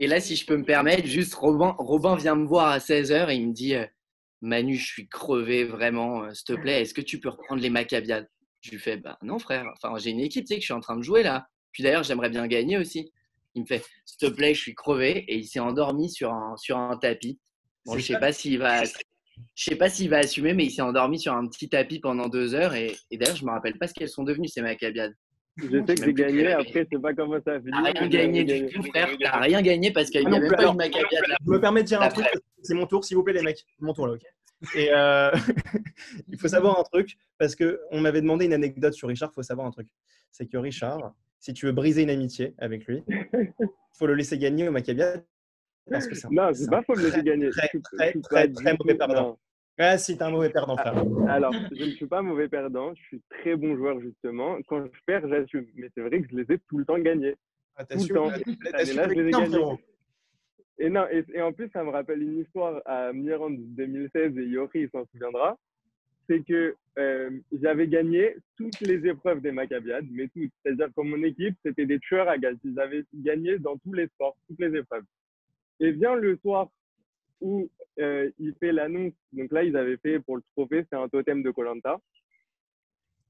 et 0.00 0.06
là, 0.06 0.20
si 0.20 0.36
je 0.36 0.46
peux 0.46 0.56
me 0.56 0.64
permettre, 0.64 1.06
juste 1.06 1.34
Robin, 1.34 1.74
Robin 1.78 2.16
vient 2.16 2.34
me 2.34 2.46
voir 2.46 2.66
à 2.68 2.78
16h 2.78 3.30
et 3.30 3.36
il 3.36 3.48
me 3.48 3.52
dit 3.52 3.74
euh, 3.74 3.86
Manu, 4.40 4.74
je 4.76 4.84
suis 4.86 5.08
crevé 5.08 5.64
vraiment, 5.64 6.24
euh, 6.24 6.34
s'il 6.34 6.44
te 6.44 6.60
plaît, 6.60 6.82
est-ce 6.82 6.94
que 6.94 7.00
tu 7.00 7.20
peux 7.20 7.28
reprendre 7.28 7.62
les 7.62 7.70
Maccabiades 7.70 8.28
Je 8.60 8.72
lui 8.72 8.78
fais 8.78 8.96
Bah 8.96 9.18
non, 9.22 9.38
frère, 9.38 9.66
enfin, 9.76 9.96
j'ai 9.98 10.10
une 10.10 10.20
équipe, 10.20 10.44
tu 10.44 10.48
sais, 10.48 10.56
que 10.56 10.60
je 10.62 10.66
suis 10.66 10.74
en 10.74 10.80
train 10.80 10.96
de 10.96 11.02
jouer 11.02 11.22
là. 11.22 11.46
Puis 11.70 11.82
d'ailleurs, 11.82 12.02
j'aimerais 12.02 12.30
bien 12.30 12.46
gagner 12.48 12.78
aussi. 12.78 13.12
Il 13.54 13.62
me 13.62 13.66
fait 13.66 13.84
S'il 14.04 14.18
te 14.18 14.34
plaît, 14.34 14.54
je 14.54 14.60
suis 14.60 14.74
crevé 14.74 15.24
et 15.28 15.36
il 15.36 15.44
s'est 15.44 15.60
endormi 15.60 16.10
sur 16.10 16.32
un, 16.32 16.56
sur 16.56 16.78
un 16.78 16.96
tapis. 16.96 17.38
Bon, 17.84 17.96
je 17.96 18.00
sais 18.00 18.18
pas 18.18 18.32
s'il 18.32 18.58
va. 18.58 18.82
Je 18.84 19.64
sais 19.64 19.76
pas 19.76 19.88
s'il 19.88 20.08
va 20.10 20.18
assumer, 20.18 20.52
mais 20.54 20.66
il 20.66 20.70
s'est 20.70 20.82
endormi 20.82 21.18
sur 21.18 21.32
un 21.34 21.46
petit 21.48 21.68
tapis 21.68 22.00
pendant 22.00 22.28
deux 22.28 22.54
heures. 22.54 22.74
Et, 22.74 22.94
et 23.10 23.16
d'ailleurs, 23.16 23.36
je 23.36 23.44
me 23.44 23.50
rappelle 23.50 23.78
pas 23.78 23.88
ce 23.88 23.94
qu'elles 23.94 24.08
sont 24.08 24.24
devenues, 24.24 24.48
ces 24.48 24.62
Maccabiades. 24.62 25.14
Je 25.56 25.84
sais 25.86 25.94
que 25.94 26.04
j'ai 26.04 26.14
gagné, 26.14 26.52
après, 26.52 26.84
je 26.90 26.96
sais 26.96 27.02
pas 27.02 27.12
comment 27.12 27.38
ça 27.44 27.54
a 27.54 27.60
fini. 27.60 27.72
T'as 27.72 27.92
rien 27.92 28.08
gagné 28.08 28.44
du 28.44 28.66
tout, 28.72 28.82
frère. 28.84 29.08
T'as 29.20 29.40
rien 29.40 29.60
gagné 29.62 29.90
parce 29.90 30.08
qu'il 30.10 30.20
Ah 30.26 30.30
n'y 30.30 30.36
a 30.36 30.38
non 30.38 30.38
même 30.38 30.48
plus, 30.48 30.56
pas 30.56 30.62
alors. 30.62 30.72
une 30.72 30.78
Maccabiade 30.78 31.28
là. 31.28 31.36
Je 31.44 31.50
me 31.50 31.60
permets 31.60 31.82
de 31.82 31.88
dire 31.88 32.00
un 32.00 32.08
truc, 32.08 32.26
c'est 32.62 32.74
mon 32.74 32.86
tour, 32.86 33.04
s'il 33.04 33.16
vous 33.16 33.22
plaît, 33.22 33.34
les 33.34 33.42
mecs. 33.42 33.64
Mon 33.80 33.92
tour 33.92 34.06
là, 34.06 34.14
ok 34.14 34.22
Et 34.76 34.90
euh, 34.92 35.30
il 36.28 36.38
faut 36.38 36.48
savoir 36.48 36.78
un 36.78 36.84
truc, 36.84 37.18
parce 37.38 37.54
qu'on 37.54 38.00
m'avait 38.00 38.22
demandé 38.22 38.46
une 38.46 38.54
anecdote 38.54 38.94
sur 38.94 39.08
Richard, 39.08 39.30
il 39.32 39.34
faut 39.34 39.42
savoir 39.42 39.66
un 39.66 39.70
truc. 39.70 39.88
C'est 40.30 40.46
que 40.46 40.56
Richard, 40.56 41.12
si 41.42 41.52
tu 41.52 41.66
veux 41.66 41.72
briser 41.72 42.02
une 42.04 42.10
amitié 42.10 42.54
avec 42.58 42.86
lui, 42.86 43.02
il 43.08 43.52
faut 43.98 44.06
le 44.06 44.14
laisser 44.14 44.38
gagner 44.38 44.68
au 44.68 44.70
Maccabiade. 44.70 45.24
Parce 45.90 46.06
que 46.06 46.14
c'est 46.14 46.30
Non, 46.30 46.54
c'est 46.54 46.70
pas 46.70 46.82
faut 46.82 46.94
me 46.94 47.02
laisser 47.02 47.22
gagner. 47.24 47.50
très, 47.50 47.68
très, 48.22 48.48
très, 48.48 48.76
mauvais 48.78 48.94
perdant. 48.94 49.36
Ah, 49.76 49.98
si, 49.98 50.16
t'es 50.16 50.22
un 50.22 50.30
mauvais 50.30 50.50
perdant, 50.50 50.76
frère. 50.76 51.02
Alors, 51.28 51.52
je 51.72 51.84
ne 51.84 51.90
suis 51.90 52.06
pas 52.06 52.22
mauvais 52.22 52.48
perdant, 52.48 52.94
je 52.94 53.02
suis 53.02 53.22
très 53.28 53.56
bon 53.56 53.74
joueur 53.74 54.00
justement. 54.00 54.58
Quand 54.68 54.84
je 54.84 55.00
perds, 55.04 55.26
j'assume. 55.28 55.66
Mais 55.74 55.88
c'est 55.96 56.02
vrai 56.02 56.22
que 56.22 56.28
je 56.30 56.36
les 56.36 56.54
ai 56.54 56.58
tout 56.68 56.78
le 56.78 56.84
temps 56.84 56.98
gagnés. 57.00 57.34
Ah, 57.74 57.84
Tout 57.86 57.98
le 57.98 58.14
temps. 58.14 58.30
T'as 58.70 58.84
su 58.84 58.94
là, 58.94 59.08
je 59.08 59.14
les 59.14 59.26
ai 59.26 59.30
gagnés. 59.32 59.76
Et 60.78 60.90
non, 60.90 61.06
et, 61.10 61.24
et 61.34 61.42
en 61.42 61.52
plus, 61.52 61.68
ça 61.72 61.82
me 61.82 61.90
rappelle 61.90 62.22
une 62.22 62.38
histoire 62.38 62.80
à 62.84 63.12
Mirande 63.12 63.56
2016 63.58 64.38
et 64.38 64.44
Yori, 64.44 64.70
il 64.82 64.90
s'en 64.90 65.04
souviendra. 65.06 65.58
C'est 66.28 66.44
que 66.44 66.76
euh, 66.98 67.30
j'avais 67.52 67.88
gagné 67.88 68.36
toutes 68.56 68.80
les 68.80 69.06
épreuves 69.06 69.40
des 69.40 69.52
Maccabiades, 69.52 70.06
mais 70.10 70.28
toutes. 70.28 70.52
C'est-à-dire 70.62 70.88
que 70.94 71.02
mon 71.02 71.22
équipe, 71.22 71.56
c'était 71.64 71.86
des 71.86 71.98
tueurs 71.98 72.28
à 72.28 72.38
gages. 72.38 72.56
Ils 72.64 72.78
avaient 72.78 73.04
gagné 73.14 73.58
dans 73.58 73.76
tous 73.78 73.92
les 73.92 74.06
sports, 74.08 74.36
toutes 74.48 74.60
les 74.60 74.78
épreuves. 74.78 75.04
Et 75.80 75.90
vient 75.92 76.14
le 76.14 76.36
soir 76.36 76.70
où 77.40 77.68
euh, 77.98 78.30
il 78.38 78.54
fait 78.60 78.72
l'annonce. 78.72 79.12
Donc 79.32 79.52
là, 79.52 79.64
ils 79.64 79.76
avaient 79.76 79.96
fait 79.96 80.20
pour 80.20 80.36
le 80.36 80.42
trophée, 80.52 80.84
c'est 80.88 80.96
un 80.96 81.08
totem 81.08 81.42
de 81.42 81.50
Colanta. 81.50 82.00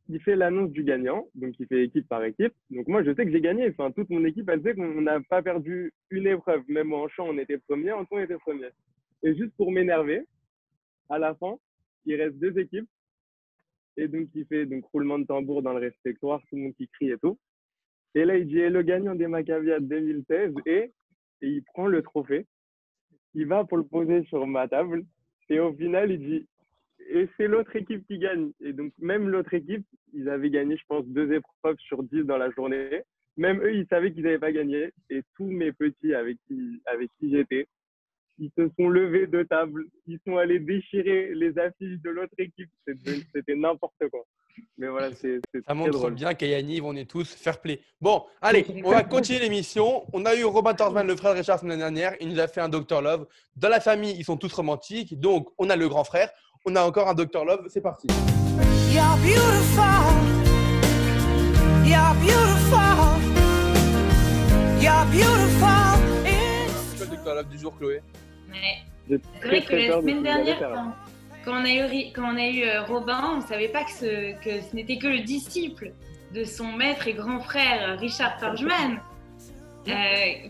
Il 0.09 0.20
fait 0.20 0.37
l'annonce 0.37 0.70
du 0.70 0.83
gagnant, 0.83 1.28
donc 1.35 1.55
il 1.59 1.66
fait 1.66 1.85
équipe 1.85 2.09
par 2.09 2.22
équipe. 2.24 2.52
Donc 2.70 2.88
moi, 2.88 3.02
je 3.02 3.14
sais 3.14 3.24
que 3.24 3.31
j'ai 3.31 3.40
gagné. 3.40 3.70
Enfin, 3.70 3.90
toute 3.92 4.11
mon 4.11 4.24
équipe, 4.24 4.48
elle 4.48 4.62
sait 4.62 4.74
qu'on 4.74 5.00
n'a 5.00 5.20
pas 5.20 5.42
perdu 5.42 5.94
une 6.11 6.26
épreuve. 6.26 6.62
Même 6.68 6.92
en 6.92 7.09
chant, 7.09 7.26
on 7.28 7.38
était 7.38 7.59
premier, 7.59 7.92
en 7.92 8.05
tout, 8.05 8.16
on 8.16 8.18
était 8.18 8.37
premier. 8.38 8.68
Et 9.22 9.35
juste 9.35 9.55
pour 9.57 9.70
m'énerver, 9.70 10.26
à 11.09 11.18
la 11.18 11.35
fin, 11.37 11.57
il 12.04 12.20
reste 12.20 12.36
deux 12.38 12.58
équipes. 12.58 12.88
Et 13.96 14.08
donc, 14.08 14.28
il 14.34 14.46
fait 14.46 14.66
donc 14.66 14.84
roulement 14.86 15.18
de 15.18 15.24
tambour 15.24 15.62
dans 15.62 15.72
le 15.72 15.80
réfectoire, 15.80 16.40
tout 16.48 16.56
le 16.56 16.62
monde 16.62 16.74
qui 16.74 16.88
crie 16.88 17.10
et 17.10 17.18
tout. 17.18 17.38
Et 18.14 18.24
là, 18.24 18.36
il 18.36 18.46
dit, 18.46 18.60
le 18.60 18.82
gagnant 18.82 19.14
des 19.14 19.26
Maccabiades 19.26 19.86
2016 19.86 20.54
et, 20.66 20.92
et 21.42 21.48
il 21.48 21.62
prend 21.64 21.86
le 21.86 22.02
trophée. 22.02 22.46
Il 23.34 23.46
va 23.46 23.64
pour 23.64 23.78
le 23.78 23.84
poser 23.84 24.24
sur 24.24 24.46
ma 24.46 24.68
table. 24.68 25.04
Et 25.48 25.60
au 25.60 25.72
final, 25.74 26.10
il 26.10 26.18
dit, 26.18 26.48
et 27.10 27.28
c'est 27.36 27.48
l'autre 27.48 27.74
équipe 27.76 28.06
qui 28.06 28.18
gagne. 28.18 28.52
Et 28.60 28.72
donc, 28.72 28.92
même 28.98 29.28
l'autre 29.28 29.52
équipe, 29.54 29.84
ils 30.12 30.28
avaient 30.28 30.50
gagné, 30.50 30.76
je 30.76 30.84
pense, 30.86 31.06
deux 31.06 31.32
épreuves 31.32 31.78
sur 31.78 32.02
dix 32.02 32.24
dans 32.24 32.38
la 32.38 32.50
journée. 32.50 33.02
Même 33.36 33.62
eux, 33.62 33.74
ils 33.74 33.86
savaient 33.88 34.12
qu'ils 34.12 34.24
n'avaient 34.24 34.38
pas 34.38 34.52
gagné. 34.52 34.92
Et 35.10 35.22
tous 35.36 35.50
mes 35.50 35.72
petits 35.72 36.14
avec 36.14 36.38
qui, 36.46 36.82
avec 36.86 37.10
qui 37.18 37.30
j'étais, 37.30 37.66
ils 38.42 38.50
se 38.59 38.68
sont 38.76 38.88
levés 38.88 39.28
de 39.28 39.44
table. 39.44 39.85
Ils 40.09 40.18
sont 40.26 40.37
allés 40.37 40.59
déchirer 40.59 41.33
les 41.35 41.57
affiches 41.59 42.00
de 42.02 42.11
l'autre 42.11 42.35
équipe. 42.38 42.68
C'était 43.33 43.55
n'importe 43.55 43.94
quoi. 44.11 44.24
Mais 44.76 44.88
voilà, 44.88 45.12
c'est 45.14 45.38
Ça 45.66 45.74
montre 45.74 45.92
drôle. 45.92 46.14
bien 46.14 46.35
qu'à 46.35 46.46
Yanniv, 46.46 46.85
on 46.85 46.96
est 46.96 47.09
tous 47.09 47.33
fair 47.35 47.61
play. 47.61 47.81
Bon, 48.00 48.24
allez, 48.40 48.66
on 48.85 48.90
va 48.90 49.05
continuer 49.05 49.38
l'émission. 49.40 50.02
On 50.12 50.24
a 50.26 50.35
eu 50.35 50.42
Robin 50.44 50.74
Torsman, 50.74 51.07
le 51.07 51.14
frère 51.16 51.33
de 51.35 51.38
Richard, 51.38 51.57
la 51.57 51.61
semaine 51.61 51.78
dernière. 51.78 52.14
Il 52.20 52.28
nous 52.31 52.40
a 52.40 52.48
fait 52.48 52.61
un 52.61 52.68
Dr 52.68 53.00
Love. 53.00 53.26
Dans 53.57 53.68
la 53.68 53.81
famille, 53.81 54.14
ils 54.18 54.24
sont 54.24 54.37
tous 54.37 54.52
romantiques. 54.52 55.18
Donc, 55.20 55.48
on 55.59 55.70
a 55.70 55.76
le 55.76 55.88
grand 55.88 56.05
frère. 56.05 56.31
On 56.66 56.74
a 56.74 56.83
encore 56.83 57.09
un 57.09 57.14
Dr 57.14 57.44
Love. 57.44 57.66
C'est 57.68 57.81
parti. 57.81 58.09
You're 58.90 59.16
beautiful. 59.22 59.85
You're 61.87 62.14
beautiful. 62.20 63.20
You're 64.81 65.07
beautiful. 65.12 66.26
It's 66.26 66.96
C'est 66.98 67.07
quoi 67.07 67.07
le 67.07 67.16
Dr 67.16 67.35
Love 67.37 67.48
du 67.48 67.59
jour, 67.59 67.76
Chloé? 67.78 68.02
Ouais. 68.52 68.78
C'est 69.08 69.40
très 69.40 69.48
vrai 69.48 69.62
que 69.62 69.74
la 69.74 69.96
de 69.96 70.00
semaine 70.00 70.22
dernière, 70.22 70.58
quand, 70.60 70.92
quand 71.44 71.60
on 71.60 71.64
a 71.64 71.70
eu, 71.72 71.82
Ri- 71.82 72.12
quand 72.14 72.32
on 72.32 72.36
a 72.36 72.48
eu 72.48 72.62
euh, 72.62 72.82
Robin, 72.84 73.32
on 73.34 73.36
ne 73.38 73.42
savait 73.42 73.68
pas 73.68 73.84
que 73.84 73.90
ce, 73.90 74.32
que 74.44 74.60
ce 74.60 74.74
n'était 74.76 74.98
que 74.98 75.08
le 75.08 75.20
disciple 75.20 75.92
de 76.34 76.44
son 76.44 76.72
maître 76.72 77.08
et 77.08 77.14
grand 77.14 77.40
frère 77.40 77.98
Richard 77.98 78.38
Torgman 78.38 79.00
euh, 79.88 79.92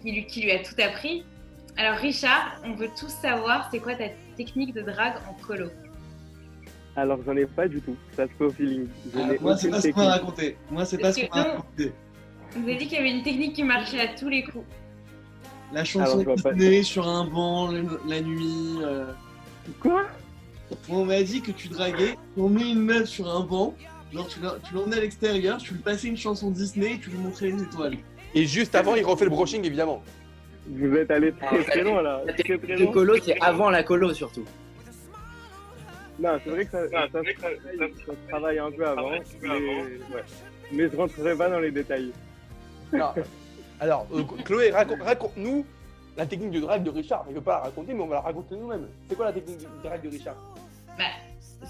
qui, 0.02 0.12
lui, 0.12 0.26
qui 0.26 0.42
lui 0.42 0.50
a 0.52 0.58
tout 0.58 0.74
appris. 0.80 1.24
Alors 1.78 1.96
Richard, 1.96 2.60
on 2.64 2.74
veut 2.74 2.90
tous 2.98 3.08
savoir, 3.08 3.68
c'est 3.72 3.78
quoi 3.78 3.94
ta 3.94 4.04
technique 4.36 4.74
de 4.74 4.82
drague 4.82 5.14
en 5.28 5.34
colo? 5.46 5.68
Alors, 6.94 7.18
j'en 7.24 7.34
ai 7.36 7.46
pas 7.46 7.66
du 7.66 7.80
tout. 7.80 7.96
Ça 8.14 8.26
se 8.26 8.32
fait 8.32 8.44
au 8.44 8.50
feeling. 8.50 8.86
Je 9.14 9.18
n'ai 9.18 9.38
moi, 9.38 9.56
c'est 9.56 9.70
pas 9.70 9.80
ce 9.80 9.88
qu'on 9.88 10.00
m'a 10.04 10.10
raconté. 10.10 10.58
Moi, 10.70 10.84
c'est 10.84 10.98
pas 10.98 11.10
ce 11.10 11.20
qu'on 11.24 11.34
m'a 11.36 11.42
raconté. 11.44 11.92
On 12.54 12.60
nous 12.60 12.68
a 12.68 12.74
dit 12.74 12.86
qu'il 12.86 12.98
y 12.98 13.00
avait 13.00 13.10
une 13.12 13.22
technique 13.22 13.54
qui 13.54 13.62
marchait 13.62 14.00
à 14.00 14.08
tous 14.08 14.28
les 14.28 14.44
coups. 14.44 14.66
La 15.72 15.85
chanson. 15.85 16.22
Disney 16.54 16.82
sur 16.82 17.08
un 17.08 17.24
banc 17.26 17.70
le- 17.70 18.00
la 18.06 18.20
nuit. 18.20 18.78
euh. 18.82 19.06
Quoi? 19.80 20.04
On 20.88 21.04
m'a 21.04 21.22
dit 21.22 21.40
que 21.42 21.50
tu 21.52 21.68
draguais, 21.68 22.16
on 22.37 22.48
met 22.48 22.70
une 22.70 22.80
meuf 22.80 23.06
sur 23.08 23.28
un 23.35 23.40
banc, 23.40 23.74
genre 24.12 24.26
tu 24.28 24.38
tu 24.40 24.74
l'emmenais 24.74 24.96
à 24.96 25.00
l'extérieur, 25.00 25.58
tu 25.58 25.74
lui 25.74 25.80
passais 25.80 26.08
une 26.08 26.16
chanson 26.16 26.50
Disney 26.50 26.94
et 26.94 26.98
tu 26.98 27.11
lui 27.11 27.18
montrais 27.18 27.48
les 27.50 27.62
étoiles. 27.62 27.96
Et 28.35 28.46
juste 28.46 28.74
avant, 28.74 28.94
il 28.94 29.04
refait 29.04 29.24
le 29.24 29.30
brushing, 29.30 29.64
évidemment. 29.64 30.02
Vous 30.66 30.94
êtes 30.96 31.11
allé 31.11 31.32
très 31.32 31.58
Ah, 31.61 31.64
très 31.70 31.82
loin 31.82 32.02
là. 32.02 32.22
La 32.26 32.32
Très 32.32 32.56
très 32.56 32.76
loin. 32.76 32.92
colo, 32.92 33.16
c'est 33.22 33.38
avant 33.40 33.68
la 33.70 33.82
colo 33.82 34.14
surtout. 34.14 34.44
Non, 36.20 36.38
c'est 36.44 36.50
vrai 36.50 36.64
que 36.64 36.70
ça, 36.70 36.88
ça, 36.90 37.08
se 37.22 38.28
travaille 38.28 38.58
un 38.58 38.70
peu 38.70 38.87
avant. 38.87 39.11
Mais, 39.42 39.48
ouais. 39.48 40.00
mais 40.72 40.88
je 40.90 40.96
rentrerai 40.96 41.35
pas 41.35 41.50
dans 41.50 41.58
les 41.61 41.70
détails. 41.70 42.12
Non. 42.92 43.12
Alors, 43.83 44.07
euh, 44.12 44.23
Chloé, 44.45 44.71
raconte- 44.71 45.03
raconte-nous 45.03 45.66
la 46.16 46.25
technique 46.25 46.53
de 46.53 46.61
drague 46.61 46.85
de 46.85 46.90
Richard. 46.90 47.25
Il 47.27 47.31
ne 47.31 47.35
veut 47.38 47.42
pas 47.45 47.55
la 47.57 47.62
raconter, 47.64 47.92
mais 47.95 48.01
on 48.03 48.07
va 48.07 48.14
la 48.16 48.21
raconter 48.21 48.55
nous-mêmes. 48.55 48.88
C'est 49.09 49.16
quoi 49.16 49.25
la 49.25 49.33
technique 49.33 49.59
de 49.59 49.66
drague 49.83 50.03
de 50.03 50.09
Richard? 50.09 50.37
Bah, 50.97 51.05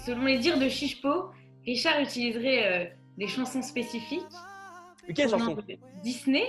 selon 0.05 0.21
les 0.25 0.37
dires 0.37 0.59
de 0.59 0.69
Chichepo, 0.69 1.31
Richard 1.65 1.99
utiliserait 2.01 2.65
euh, 2.67 2.85
des 3.17 3.27
chansons 3.27 3.63
spécifiques. 3.63 4.21
Mais 5.07 5.13
quelle 5.15 5.27
chanson? 5.29 5.55
provenant 5.55 5.65
de 5.67 6.01
Disney 6.03 6.45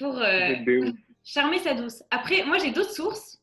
pour 0.00 0.18
euh, 0.18 0.56
charmer 1.22 1.60
sa 1.60 1.74
douce. 1.74 2.02
Après, 2.10 2.42
moi 2.44 2.58
j'ai 2.58 2.72
d'autres 2.72 2.90
sources. 2.92 3.38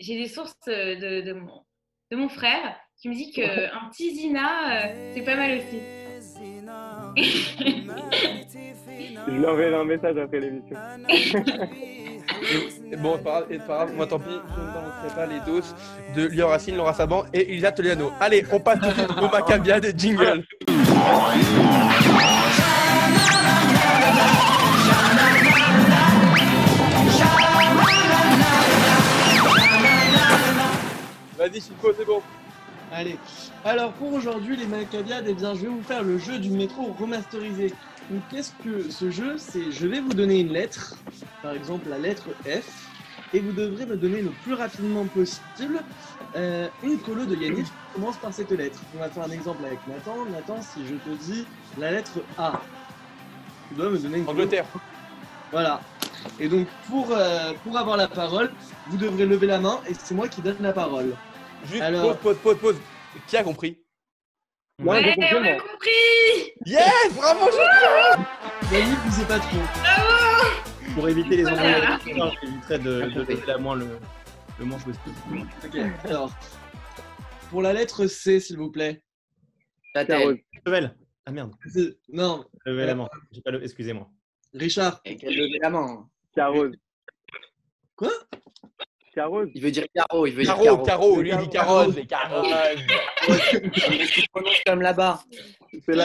J'ai 0.00 0.16
des 0.16 0.28
sources 0.28 0.56
de, 0.66 1.20
de 1.20 1.32
mon, 1.34 1.64
de 2.12 2.16
mon 2.16 2.30
frère 2.30 2.76
qui 2.96 3.10
me 3.10 3.14
dit 3.14 3.30
qu'un 3.30 3.90
petit 3.90 4.14
Zina, 4.16 4.86
euh, 4.86 5.12
c'est 5.14 5.22
pas 5.22 5.36
mal 5.36 5.58
aussi. 5.58 5.78
Je 9.26 9.32
lui 9.32 9.46
enverrai 9.46 9.74
un 9.74 9.84
message 9.84 10.16
après 10.16 10.40
l'émission. 10.40 10.76
Bon, 12.98 13.14
c'est 13.16 13.24
pas 13.24 13.30
grave, 13.30 13.46
c'est 13.50 13.58
pas 13.58 13.76
grave, 13.76 13.94
moi 13.94 14.06
tant 14.06 14.18
pis, 14.18 14.26
je 14.30 14.60
ne 14.60 14.66
t'inventerai 14.66 15.14
pas 15.14 15.26
les 15.26 15.40
doses 15.40 15.74
de 16.14 16.26
Lior 16.26 16.50
Racine, 16.50 16.76
Laura 16.76 16.92
Saban 16.92 17.24
et 17.32 17.50
Elisa 17.52 17.72
Toliano. 17.72 18.12
Allez, 18.20 18.44
on 18.52 18.60
passe 18.60 18.80
tout 18.80 18.86
de 18.86 18.92
suite 18.92 19.10
au 19.10 19.28
Macabia 19.28 19.80
de 19.80 19.92
jingle. 19.96 20.44
Vas-y, 31.38 31.60
Chico, 31.60 31.92
c'est 31.96 32.04
bon. 32.06 32.20
Allez, 32.90 33.18
alors 33.64 33.92
pour 33.92 34.12
aujourd'hui, 34.12 34.56
les 34.56 34.66
Macabiades, 34.66 35.26
eh 35.28 35.34
bien, 35.34 35.54
je 35.54 35.60
vais 35.60 35.68
vous 35.68 35.82
faire 35.82 36.02
le 36.02 36.16
jeu 36.16 36.38
du 36.38 36.50
métro 36.50 36.92
remasterisé. 36.98 37.74
Donc, 38.10 38.22
qu'est-ce 38.30 38.52
que 38.64 38.88
ce 38.90 39.10
jeu 39.10 39.36
C'est? 39.36 39.70
Je 39.70 39.86
vais 39.86 40.00
vous 40.00 40.14
donner 40.14 40.40
une 40.40 40.52
lettre, 40.52 40.96
par 41.42 41.52
exemple 41.52 41.88
la 41.88 41.98
lettre 41.98 42.34
F, 42.46 42.88
et 43.34 43.40
vous 43.40 43.52
devrez 43.52 43.84
me 43.84 43.96
donner 43.96 44.22
le 44.22 44.30
plus 44.30 44.54
rapidement 44.54 45.04
possible 45.06 45.82
euh, 46.34 46.68
une 46.82 46.98
colo 46.98 47.26
de 47.26 47.36
Yannick 47.36 47.66
qui 47.66 47.72
commence 47.94 48.16
par 48.16 48.32
cette 48.32 48.52
lettre. 48.52 48.80
On 48.94 49.00
va 49.00 49.10
faire 49.10 49.24
un 49.24 49.30
exemple 49.30 49.64
avec 49.66 49.86
Nathan. 49.86 50.24
Nathan, 50.24 50.62
si 50.62 50.86
je 50.86 50.94
te 50.94 51.10
dis 51.10 51.44
la 51.76 51.90
lettre 51.90 52.22
A, 52.38 52.60
tu 53.68 53.74
dois 53.74 53.90
me 53.90 53.98
donner 53.98 54.18
une 54.18 54.24
colo. 54.24 54.38
Angleterre. 54.38 54.66
Voilà. 55.52 55.80
Et 56.40 56.48
donc, 56.48 56.66
pour, 56.88 57.10
euh, 57.10 57.52
pour 57.62 57.76
avoir 57.76 57.98
la 57.98 58.08
parole, 58.08 58.50
vous 58.86 58.96
devrez 58.96 59.26
lever 59.26 59.46
la 59.46 59.58
main 59.58 59.80
et 59.86 59.94
c'est 59.94 60.14
moi 60.14 60.28
qui 60.28 60.40
donne 60.40 60.56
la 60.60 60.72
parole. 60.72 61.14
Juste 61.64 61.82
Alors- 61.82 62.18
pause, 62.18 62.36
pause, 62.38 62.38
pause, 62.42 62.58
pause. 62.58 62.80
Qui 63.26 63.36
a 63.36 63.42
compris? 63.42 63.82
Moi, 64.78 64.94
Ouais, 64.96 65.02
j'ai 65.04 65.14
compris, 65.14 65.34
on 65.34 65.44
a 65.44 65.56
compris 65.60 66.52
Yes 66.66 67.14
Bravo, 67.16 67.48
Yannick, 68.72 68.98
vous 68.98 69.10
savez 69.12 69.26
pas 69.26 69.38
trop. 69.40 69.56
Bravo 69.56 70.94
Pour 70.94 71.08
éviter 71.08 71.36
les 71.38 71.46
embrouilles 71.46 72.36
j'éviterais 72.42 72.78
de, 72.78 72.84
de 72.84 73.20
lever 73.20 73.46
la 73.46 73.58
moins 73.58 73.74
le, 73.74 73.98
le 74.58 74.64
manche 74.64 74.84
possible. 74.84 75.48
Ok, 75.64 75.76
alors. 76.04 76.32
Pour 77.50 77.62
la 77.62 77.72
lettre 77.72 78.06
C, 78.06 78.38
s'il 78.40 78.56
vous 78.58 78.70
plaît. 78.70 79.02
Tatel. 79.94 80.38
Chevel 80.66 80.94
Ah 81.26 81.30
merde, 81.32 81.52
Non, 82.10 82.44
levez 82.64 82.86
la 82.86 82.94
main. 82.94 83.08
J'ai 83.32 83.40
pas 83.40 83.50
le... 83.50 83.62
Excusez-moi. 83.64 84.08
Richard. 84.54 85.00
Levait 85.04 85.58
la 85.60 85.70
main. 85.70 86.08
Carose. 86.36 86.76
Quoi? 87.96 88.10
Carose. 89.18 89.50
Il 89.52 89.62
veut 89.62 89.70
dire 89.72 89.84
carreau, 89.92 90.26
il 90.26 90.34
veut 90.34 90.44
dire 90.44 90.54
carreau. 90.56 90.82
Caro, 90.84 91.20
lui 91.20 91.30
il 91.30 91.38
dit 91.38 91.48
carotte, 91.48 91.94
c'est 91.94 92.06
carotte. 92.06 92.46
Mais 93.90 94.06
tu 94.06 94.22
prononces 94.32 94.60
comme 94.64 94.80
là-bas. 94.80 95.20
C'est 95.84 95.96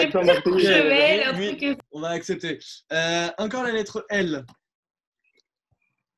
lui- 1.37 1.57
truc. 1.57 1.79
On 1.91 1.99
va 1.99 2.09
accepter. 2.09 2.57
Euh, 2.91 3.27
encore 3.37 3.63
la 3.63 3.71
lettre 3.71 4.03
L. 4.09 4.43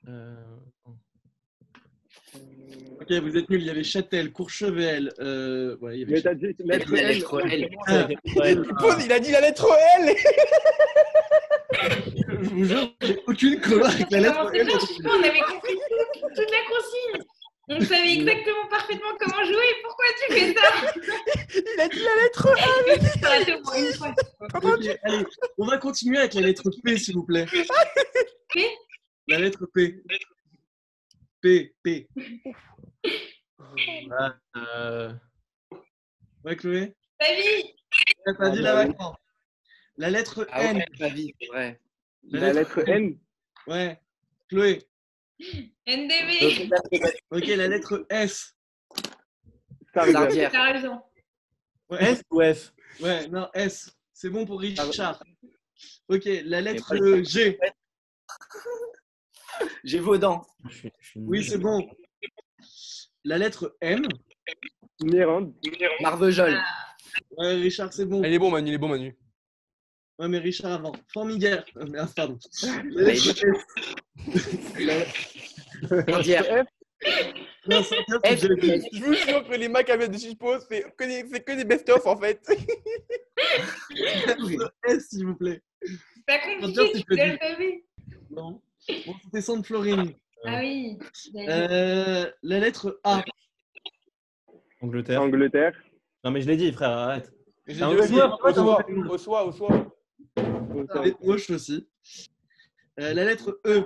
Euh... 0.08 0.36
Ok, 3.08 3.18
vous 3.20 3.38
êtes 3.38 3.50
nuls. 3.50 3.62
Il 3.62 3.68
y 3.68 3.70
avait 3.70 3.84
Châtel, 3.84 4.32
Courchevel. 4.32 5.12
Euh... 5.20 5.78
Ouais, 5.82 5.96
il 5.96 6.00
y 6.00 6.04
avait 6.04 6.14
Mais 6.14 6.22
t'as 6.22 6.34
dit 6.34 6.48
lettre 6.60 6.92
La 6.92 7.04
lettre 7.04 7.42
L. 7.46 7.70
Pause, 8.80 9.06
il 9.06 9.12
a 9.12 9.20
dit 9.20 9.32
la 9.32 9.42
lettre 9.42 9.68
L 10.00 10.16
je 12.28 12.50
vous 12.50 12.64
jure, 12.66 12.94
j'ai 13.02 13.18
aucune 13.28 13.60
colo 13.60 13.86
avec 13.86 14.10
la 14.12 14.20
lettre 14.20 14.52
L. 14.54 14.68
on 15.06 15.24
avait 15.24 15.40
compris 15.40 15.74
tout- 15.74 16.28
toute 16.36 16.52
la 16.52 16.64
consigne. 16.70 17.26
On 17.68 17.82
savait 17.82 18.14
exactement 18.14 18.68
parfaitement 18.70 19.10
comment 19.20 19.44
jouer. 19.44 19.76
Pourquoi 19.84 20.06
tu 20.28 20.34
fais 20.34 20.54
ça? 20.54 20.70
Il 21.56 21.82
a 21.82 21.88
dit 21.88 22.00
la 22.00 22.16
lettre 22.24 22.48
L 22.88 23.00
Tu 23.20 23.26
raté 23.26 23.54
au 23.56 23.62
moins 23.64 23.78
une 23.78 23.94
fois. 23.94 24.14
Ok, 24.64 25.00
allez, 25.04 25.26
on 25.58 25.66
va 25.66 25.78
continuer 25.80 26.18
avec 26.20 26.34
la 26.36 26.42
lettre 26.42 26.70
P, 26.84 26.98
s'il 26.98 27.16
vous 27.16 27.24
plaît. 27.24 27.46
P? 28.54 28.68
La 29.28 29.40
lettre 29.40 29.66
P. 29.74 30.02
P, 31.42 31.74
P. 31.84 32.08
Ah, 34.18 34.36
euh... 34.58 35.14
Ouais, 36.44 36.56
Chloé? 36.56 36.96
Salut 37.20 37.64
T'as 38.26 38.34
pas 38.36 38.50
dit 38.50 38.60
Ah, 38.60 38.62
là 38.62 38.74
bah 38.76 38.82
oui. 38.82 38.88
maintenant. 38.90 39.16
La 39.98 40.10
lettre 40.10 40.48
Ah 40.52 40.64
N. 40.64 40.78
ouais, 40.78 40.86
ma 41.00 41.10
vie, 41.10 41.34
c'est 41.40 41.48
vrai. 41.48 41.82
La 42.24 42.54
lettre 42.54 42.88
N. 42.88 43.18
Ouais. 43.68 44.00
Chloé. 44.50 44.84
NDB 45.88 46.70
Ok, 47.32 47.46
la 47.48 47.68
lettre 47.68 48.06
S. 48.10 48.56
Sardière. 49.94 50.52
T'as 50.52 50.74
raison. 50.74 51.02
Ouais, 51.90 52.04
S 52.04 52.22
ou 52.32 52.42
F 52.42 52.74
ouais, 53.02 53.28
non, 53.28 53.50
S. 53.54 53.96
C'est 54.14 54.30
bon 54.30 54.46
pour 54.46 54.60
Richard. 54.60 55.24
Ok, 56.08 56.24
la 56.26 56.62
lettre 56.62 56.96
G. 57.24 57.58
J'ai 59.84 60.00
vos 60.00 60.18
dents. 60.18 60.46
Oui, 61.16 61.44
c'est 61.44 61.58
bon. 61.58 61.88
La 63.24 63.38
lettre 63.38 63.76
M. 63.82 64.04
Mirande. 65.02 65.54
Marvejol. 66.02 66.58
Ouais, 67.38 67.54
Richard, 67.56 67.92
c'est 67.94 68.06
bon. 68.06 68.24
Il 68.24 68.34
est 68.34 68.40
bon, 68.40 68.52
Manu, 68.52 68.70
il 68.72 68.74
est 68.76 68.78
bon, 68.78 68.88
Manu. 68.90 69.18
Ouais, 70.20 70.28
mais 70.28 70.38
Richard 70.38 70.72
avant. 70.74 70.94
Formiguère. 71.14 71.66
Euh, 71.78 71.86
merde, 71.88 72.14
pardon. 72.16 72.38
La 72.64 73.04
Ouais, 73.04 73.14
lettre 73.14 73.46
Sardière. 76.10 76.66
Non, 77.68 77.84
c'est 77.84 77.96
bien, 78.08 78.20
c'est 78.24 78.38
F. 78.38 78.42
déjà 78.42 78.78
dit. 78.78 78.88
Je 78.94 79.04
vous 79.04 79.14
jure 79.14 79.48
que 79.48 79.56
les 79.56 79.68
Maccabees 79.68 80.08
de 80.08 80.18
Chico, 80.18 80.60
c'est 80.70 80.86
que 80.96 81.04
des, 81.04 81.28
c'est 81.30 81.44
que 81.44 81.52
des 81.54 81.66
best-of 81.66 82.06
en 82.06 82.18
fait. 82.18 82.40
Lettre 83.90 84.74
S, 84.88 85.10
s'il 85.10 85.26
vous 85.26 85.36
plaît. 85.36 85.62
Compliqué, 86.62 86.92
c'est 86.94 87.00
tu 87.00 87.06
pas 87.06 87.16
l'as. 87.16 87.38
Non. 88.30 88.62
Bon, 89.06 89.16
c'était 89.24 89.42
Sainte 89.42 89.66
Florine. 89.66 90.14
Ah 90.48 90.60
oui. 90.60 90.98
Euh, 91.36 92.32
la 92.44 92.60
lettre 92.60 93.00
A. 93.04 93.22
Angleterre. 94.82 95.22
Angleterre. 95.22 95.74
Non 96.24 96.32
mais 96.32 96.42
je 96.42 96.48
l'ai 96.48 96.58
dit, 96.58 96.72
frère, 96.72 96.90
arrête. 96.90 97.34
J'ai 97.68 97.82
Ah, 97.82 97.88
dit 97.90 97.96
au 97.96 98.00
aussi, 98.00 98.14
soir, 98.14 98.40
au 98.44 98.54
soir. 98.54 98.86
au 99.10 99.18
soir, 99.18 99.48
H 100.38 101.54
aussi. 101.54 101.88
Euh, 103.00 103.14
la 103.14 103.26
lettre 103.26 103.60
E. 103.66 103.86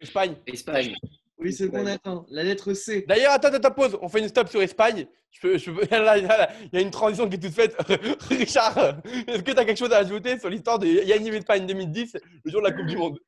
Espagne. 0.00 0.36
Espagne. 0.46 0.94
Oui, 1.38 1.52
c'est 1.52 1.68
bon, 1.68 1.82
Nathan. 1.82 2.24
La 2.30 2.42
lettre 2.42 2.72
C. 2.74 3.04
D'ailleurs, 3.08 3.32
attends, 3.32 3.48
attends, 3.48 3.70
pause. 3.72 3.98
On 4.00 4.08
fait 4.08 4.20
une 4.20 4.28
stop 4.28 4.48
sur 4.48 4.62
Espagne. 4.62 5.06
Je 5.30 5.40
peux, 5.40 5.58
je 5.58 5.70
peux... 5.70 5.84
Là, 5.90 6.00
là, 6.00 6.16
là, 6.16 6.50
il 6.72 6.74
y 6.74 6.78
a 6.78 6.80
une 6.80 6.90
transition 6.92 7.28
qui 7.28 7.36
est 7.36 7.40
toute 7.40 7.52
faite. 7.52 7.74
Richard, 8.28 9.00
est-ce 9.26 9.42
que 9.42 9.50
tu 9.50 9.58
as 9.58 9.64
quelque 9.64 9.78
chose 9.78 9.92
à 9.92 9.98
ajouter 9.98 10.38
sur 10.38 10.48
l'histoire 10.48 10.78
de 10.78 10.86
Yannick 10.86 11.34
Espagne 11.34 11.66
2010, 11.66 12.16
le 12.44 12.50
jour 12.50 12.60
de 12.62 12.66
la 12.68 12.72
Coupe 12.72 12.86
du 12.86 12.96
Monde? 12.96 13.18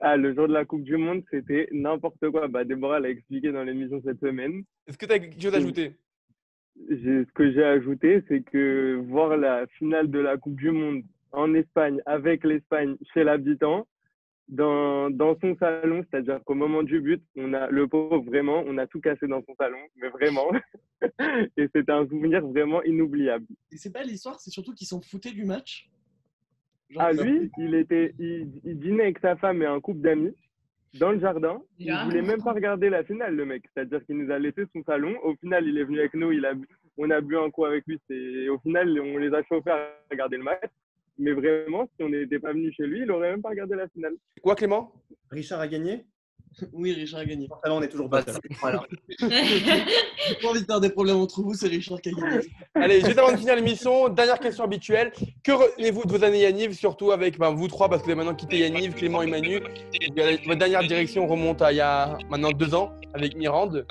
Ah, 0.00 0.16
le 0.16 0.34
jour 0.34 0.48
de 0.48 0.54
la 0.54 0.64
Coupe 0.64 0.82
du 0.82 0.96
Monde, 0.96 1.22
c'était 1.30 1.68
n'importe 1.72 2.30
quoi. 2.30 2.48
Bah, 2.48 2.64
Déborah 2.64 3.00
l'a 3.00 3.10
expliqué 3.10 3.52
dans 3.52 3.62
l'émission 3.62 4.00
cette 4.02 4.20
semaine. 4.20 4.62
Est-ce 4.86 4.96
que 4.96 5.04
tu 5.04 5.12
as 5.12 5.18
quelque 5.18 5.40
chose 5.40 5.54
à 5.54 5.58
ajouter? 5.58 5.92
Ce 6.88 7.32
que 7.32 7.52
j'ai 7.52 7.64
ajouté, 7.64 8.22
c'est 8.26 8.42
que 8.42 8.98
voir 9.08 9.36
la 9.36 9.66
finale 9.78 10.10
de 10.10 10.18
la 10.18 10.38
Coupe 10.38 10.56
du 10.56 10.70
Monde 10.70 11.02
en 11.32 11.52
Espagne, 11.54 12.00
avec 12.06 12.44
l'Espagne, 12.44 12.96
chez 13.12 13.24
l'habitant, 13.24 13.86
dans, 14.48 15.10
dans 15.10 15.38
son 15.40 15.54
salon, 15.56 16.02
c'est-à-dire 16.10 16.40
qu'au 16.44 16.54
moment 16.54 16.82
du 16.82 17.00
but, 17.00 17.22
on 17.36 17.52
a 17.52 17.68
le 17.68 17.86
pauvre, 17.86 18.24
vraiment, 18.24 18.64
on 18.66 18.78
a 18.78 18.86
tout 18.86 19.00
cassé 19.00 19.26
dans 19.28 19.42
son 19.46 19.54
salon, 19.56 19.78
mais 19.96 20.08
vraiment. 20.08 20.50
Et 21.56 21.68
c'était 21.74 21.92
un 21.92 22.06
souvenir 22.08 22.44
vraiment 22.46 22.82
inoubliable. 22.82 23.46
Et 23.70 23.76
c'est 23.76 23.92
pas 23.92 24.02
l'histoire, 24.02 24.40
c'est 24.40 24.50
surtout 24.50 24.72
qu'ils 24.72 24.88
s'en 24.88 25.00
foutaient 25.00 25.32
du 25.32 25.44
match. 25.44 25.88
Genre, 26.90 27.02
Ah, 27.02 27.12
lui, 27.12 27.50
il, 27.58 27.74
était, 27.74 28.14
il, 28.18 28.48
il 28.64 28.78
dînait 28.80 29.04
avec 29.04 29.18
sa 29.20 29.36
femme 29.36 29.62
et 29.62 29.66
un 29.66 29.80
couple 29.80 30.00
d'amis 30.00 30.34
dans 30.98 31.12
le 31.12 31.20
jardin. 31.20 31.62
Il 31.78 31.86
Déjà, 31.86 32.04
voulait 32.04 32.22
même 32.22 32.42
pas 32.42 32.52
regarder 32.52 32.90
la 32.90 33.04
finale, 33.04 33.36
le 33.36 33.44
mec. 33.46 33.62
C'est-à-dire 33.72 34.04
qu'il 34.04 34.16
nous 34.18 34.30
a 34.32 34.38
laissé 34.38 34.62
son 34.74 34.82
salon. 34.84 35.14
Au 35.22 35.34
final, 35.36 35.66
il 35.66 35.78
est 35.78 35.84
venu 35.84 36.00
avec 36.00 36.14
nous. 36.14 36.32
Il 36.32 36.44
a, 36.44 36.54
bu- 36.54 36.66
on 36.98 37.08
a 37.10 37.20
bu 37.20 37.36
un 37.36 37.50
coup 37.50 37.64
avec 37.64 37.86
lui. 37.86 37.98
C'est- 38.08 38.48
Au 38.48 38.58
final, 38.58 38.98
on 39.00 39.18
les 39.18 39.32
a 39.32 39.42
chauffés 39.44 39.70
à 39.70 39.88
regarder 40.10 40.36
le 40.36 40.42
match. 40.44 40.70
Mais 41.18 41.32
vraiment, 41.32 41.88
si 41.96 42.02
on 42.02 42.08
n'était 42.08 42.38
pas 42.38 42.52
venu 42.52 42.72
chez 42.72 42.86
lui, 42.86 43.02
il 43.02 43.10
aurait 43.10 43.30
même 43.30 43.42
pas 43.42 43.50
regardé 43.50 43.76
la 43.76 43.88
finale. 43.88 44.14
Quoi, 44.42 44.56
Clément? 44.56 44.92
Richard 45.30 45.60
a 45.60 45.68
gagné? 45.68 46.04
Oui, 46.72 46.92
Richard 46.92 47.20
a 47.20 47.24
gagné. 47.24 47.48
Alors 47.62 47.78
on 47.78 47.82
est 47.82 47.88
toujours 47.88 48.10
pas 48.10 48.22
Bah, 48.22 48.32
c'est- 48.32 48.54
voilà. 48.60 48.82
J'ai 49.18 50.34
pas 50.42 50.48
envie 50.48 50.60
de 50.60 50.66
faire 50.66 50.80
des 50.80 50.90
problèmes 50.90 51.16
entre 51.16 51.42
vous, 51.42 51.54
c'est 51.54 51.68
Richard 51.68 52.00
qui 52.00 52.10
a 52.10 52.12
gagné. 52.12 52.46
Allez, 52.74 53.00
juste 53.00 53.18
avant 53.18 53.32
de 53.32 53.36
finir 53.38 53.56
l'émission, 53.56 54.08
dernière 54.08 54.38
question 54.38 54.64
habituelle. 54.64 55.12
Que 55.42 55.52
retenez-vous 55.52 56.04
de 56.04 56.10
vos 56.16 56.24
années 56.24 56.40
Yanniv, 56.42 56.72
surtout 56.74 57.12
avec 57.12 57.38
ben, 57.38 57.50
vous 57.50 57.68
trois, 57.68 57.88
parce 57.88 58.02
que 58.02 58.06
vous 58.06 58.10
avez 58.12 58.18
maintenant 58.18 58.34
quitté 58.34 58.58
Yanniv, 58.58 58.94
Clément 58.94 59.22
et 59.22 59.26
Manu. 59.26 59.60
Votre 60.44 60.54
dernière 60.58 60.82
direction 60.82 61.26
remonte 61.26 61.62
à 61.62 61.72
il 61.72 61.76
y 61.76 61.80
a 61.80 62.18
maintenant 62.28 62.50
deux 62.52 62.74
ans 62.74 62.92
avec 63.14 63.36
Mirande. 63.36 63.86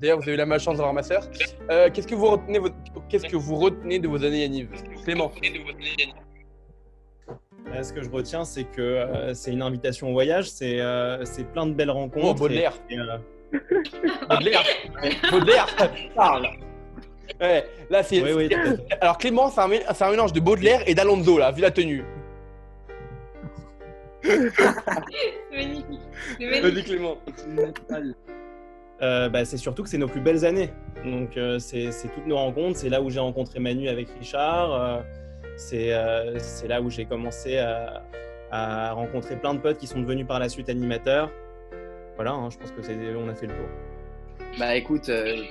D'ailleurs, 0.00 0.16
vous 0.18 0.24
avez 0.24 0.32
eu 0.32 0.36
la 0.36 0.46
malchance 0.46 0.78
d'avoir 0.78 0.92
ma 0.94 1.02
sœur. 1.02 1.22
Euh, 1.70 1.90
Qu'est-ce 1.92 2.08
que 2.08 2.14
vous 2.16 2.26
retenez 2.30 2.58
votre- 2.58 2.74
Qu'est-ce 3.08 3.26
que 3.26 3.36
vous 3.36 3.54
retenez 3.56 3.98
de 4.00 4.08
vos 4.08 4.24
années 4.24 4.40
Yanniv 4.42 4.68
Clément. 5.04 5.30
Ce 7.82 7.92
que 7.92 8.02
je 8.02 8.10
retiens, 8.10 8.44
c'est 8.44 8.64
que 8.64 8.80
euh, 8.82 9.32
c'est 9.34 9.52
une 9.52 9.62
invitation 9.62 10.08
au 10.10 10.12
voyage, 10.12 10.50
c'est 10.50 10.80
euh, 10.80 11.24
c'est 11.24 11.44
plein 11.44 11.66
de 11.66 11.72
belles 11.72 11.90
rencontres. 11.90 12.26
Oh, 12.30 12.34
Baudelaire. 12.34 12.74
et- 12.90 12.94
et, 12.94 12.98
euh, 12.98 13.16
Baudelaire. 14.28 14.62
Baudelaire. 15.30 15.66
Parle. 16.14 16.48
Ouais, 17.40 17.64
là 17.88 18.02
c'est. 18.02 18.22
oui, 18.22 18.32
oui. 18.32 18.48
Alors 19.00 19.16
Clément, 19.18 19.50
c'est 19.50 19.60
un, 19.60 20.10
mélange 20.10 20.32
de 20.32 20.40
Baudelaire 20.40 20.82
et 20.86 20.94
d'Alonso 20.94 21.38
là, 21.38 21.52
vu 21.52 21.62
la 21.62 21.70
tenue. 21.70 22.04
C'est 24.22 24.38
magnifique. 25.52 26.00
C'est 26.38 26.46
Vas-y 26.50 26.62
magnifique. 26.62 26.84
Clément. 26.86 27.16
Euh, 29.02 29.30
bah, 29.30 29.46
c'est 29.46 29.56
surtout 29.56 29.82
que 29.82 29.88
c'est 29.88 29.96
nos 29.96 30.08
plus 30.08 30.20
belles 30.20 30.44
années. 30.44 30.70
Donc, 31.04 31.38
euh, 31.38 31.58
c'est 31.58 31.90
c'est 31.92 32.08
toutes 32.08 32.26
nos 32.26 32.36
rencontres. 32.36 32.78
C'est 32.78 32.90
là 32.90 33.00
où 33.00 33.08
j'ai 33.08 33.20
rencontré 33.20 33.58
Manu 33.58 33.88
avec 33.88 34.08
Richard. 34.18 35.02
Euh, 35.72 36.38
c'est 36.38 36.68
là 36.68 36.80
où 36.80 36.90
j'ai 36.90 37.04
commencé 37.04 37.58
à, 37.58 38.92
rencontrer 38.92 39.36
plein 39.36 39.54
de 39.54 39.60
potes 39.60 39.78
qui 39.78 39.86
sont 39.86 40.00
devenus 40.00 40.26
par 40.26 40.38
la 40.38 40.48
suite 40.48 40.68
animateurs. 40.68 41.30
Voilà, 42.16 42.32
hein, 42.32 42.50
je 42.50 42.58
pense 42.58 42.72
que 42.72 43.16
on 43.16 43.28
a 43.28 43.34
fait 43.34 43.46
le 43.46 43.54
tour. 43.54 43.66
Bah 44.58 44.74
écoute, 44.74 45.08
euh, 45.08 45.44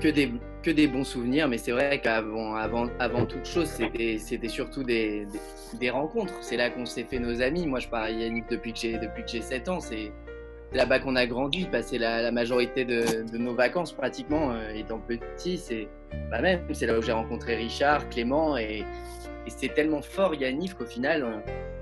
que, 0.00 0.08
des, 0.08 0.32
que 0.62 0.70
des 0.70 0.88
bons 0.88 1.04
souvenirs, 1.04 1.46
mais 1.48 1.58
c'est 1.58 1.70
vrai 1.70 2.00
qu'avant 2.00 2.56
avant, 2.56 2.88
avant 2.98 3.24
toute 3.26 3.46
chose, 3.46 3.68
c'était 3.68 4.48
surtout 4.48 4.82
des, 4.82 5.26
des, 5.78 5.90
rencontres. 5.90 6.34
C'est 6.40 6.56
là 6.56 6.70
qu'on 6.70 6.86
s'est 6.86 7.04
fait 7.04 7.20
nos 7.20 7.40
amis. 7.40 7.66
Moi, 7.66 7.78
je 7.78 7.88
parle 7.88 8.10
Yannick 8.10 8.50
depuis 8.50 8.72
que 8.72 8.78
j'ai 8.80 8.98
depuis 8.98 9.22
que 9.22 9.30
j'ai 9.30 9.42
7 9.42 9.68
ans. 9.68 9.80
C'est 9.80 10.10
là-bas 10.72 10.98
qu'on 11.00 11.16
a 11.16 11.26
grandi, 11.26 11.64
passé 11.64 11.98
la, 11.98 12.22
la 12.22 12.30
majorité 12.32 12.84
de, 12.84 13.22
de 13.30 13.38
nos 13.38 13.54
vacances 13.54 13.92
pratiquement, 13.92 14.50
euh, 14.52 14.70
étant 14.74 14.98
petit. 14.98 15.58
C'est 15.58 15.88
bah 16.30 16.40
même, 16.40 16.60
c'est 16.72 16.86
là 16.86 16.98
où 16.98 17.02
j'ai 17.02 17.12
rencontré 17.12 17.54
Richard, 17.56 18.08
Clément, 18.08 18.56
et, 18.56 18.78
et 19.46 19.50
c'est 19.50 19.74
tellement 19.74 20.02
fort 20.02 20.34
Yannick 20.34 20.74
qu'au 20.74 20.86
final, 20.86 21.22
euh, 21.22 21.36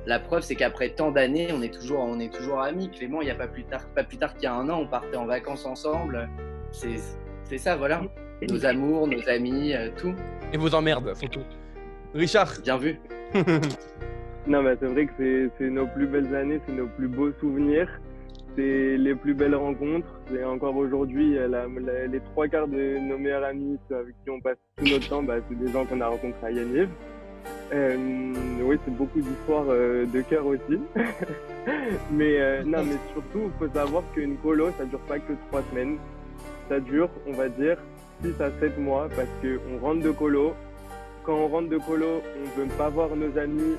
la 0.07 0.19
preuve 0.21 0.43
c'est 0.43 0.55
qu'après 0.55 0.91
tant 0.91 1.11
d'années, 1.11 1.49
on 1.53 1.63
est 1.63 1.73
toujours, 1.73 2.01
on 2.01 2.19
est 2.21 2.33
toujours 2.33 2.61
amis. 2.61 2.91
Clément, 2.91 3.23
il 3.23 3.25
n'y 3.27 3.31
a 3.31 3.35
pas 3.37 3.49
plus 3.49 3.65
tard, 3.65 3.87
pas 3.95 4.05
plus 4.05 4.19
tard 4.19 4.35
qu'il 4.35 4.45
y 4.45 4.47
a 4.47 4.55
un 4.55 4.69
an, 4.69 4.81
on 4.81 4.87
partait 4.87 5.17
en 5.17 5.27
vacances 5.27 5.67
ensemble. 5.67 6.29
C'est 6.73 6.97
c'est 7.45 7.59
ça, 7.59 7.77
voilà. 7.77 8.03
Nos 8.51 8.67
amours, 8.67 9.07
nos 9.09 9.29
amis, 9.29 9.73
euh, 9.75 9.89
tout. 9.97 10.15
Et 10.53 10.57
vos 10.59 10.75
emmerdes, 10.75 11.15
surtout. 11.17 11.41
Richard. 12.15 12.53
Bien 12.63 12.77
vu. 12.79 13.01
Non, 14.49 14.63
mais 14.63 14.75
c'est 14.79 14.87
vrai 14.87 15.07
que 15.07 15.13
c'est- 15.19 15.51
c'est 15.59 15.71
nos 15.71 15.89
plus 15.89 16.07
belles 16.07 16.33
années, 16.35 16.61
c'est 16.67 16.73
nos 16.73 16.87
plus 16.87 17.09
beaux 17.09 17.33
souvenirs, 17.41 17.89
les 18.63 19.15
plus 19.15 19.35
belles 19.35 19.55
rencontres. 19.55 20.21
Et 20.35 20.45
encore 20.45 20.77
aujourd'hui, 20.77 21.37
les 22.11 22.21
trois 22.33 22.49
quarts 22.49 22.69
de 22.69 22.99
nos 22.99 23.19
meilleurs 23.19 23.45
amis, 23.45 23.79
avec 23.91 24.15
qui 24.25 24.31
on 24.31 24.41
passe 24.41 24.59
tout 24.77 24.85
notre 24.85 25.09
temps, 25.09 25.23
bah, 25.23 25.37
c'est 25.49 25.59
des 25.59 25.71
gens 25.71 25.85
qu'on 25.85 26.01
a 26.01 26.09
rencontrés 26.09 26.47
à 26.47 26.51
Yaniv. 26.51 26.89
Euh, 27.73 28.33
oui, 28.63 28.77
c'est 28.85 28.95
beaucoup 28.95 29.21
d'histoires 29.21 29.67
euh, 29.69 30.07
de 30.07 30.21
cœur 30.23 30.47
aussi. 30.47 30.81
mais 32.13 32.41
euh, 32.41 32.63
non, 32.65 32.85
mais 32.85 32.97
surtout, 33.13 33.51
il 33.51 33.59
faut 33.59 33.73
savoir 33.73 34.05
qu'une 34.15 34.37
colo, 34.37 34.71
ça 34.79 34.85
dure 34.85 35.01
pas 35.01 35.19
que 35.19 35.33
trois 35.49 35.63
semaines. 35.71 35.99
Ça 36.69 36.81
dure, 36.81 37.09
on 37.27 37.33
va 37.33 37.49
dire, 37.49 37.79
6 38.23 38.41
à 38.41 38.51
7 38.61 38.79
mois 38.79 39.09
parce 39.15 39.29
qu'on 39.41 39.79
rentre 39.85 40.03
de 40.03 40.11
colo. 40.11 40.55
Quand 41.25 41.35
on 41.35 41.49
rentre 41.49 41.69
de 41.69 41.79
colo, 41.79 42.23
on 42.41 42.61
veut 42.61 42.69
pas 42.79 42.89
voir 42.89 43.09
nos 43.17 43.37
amis 43.39 43.77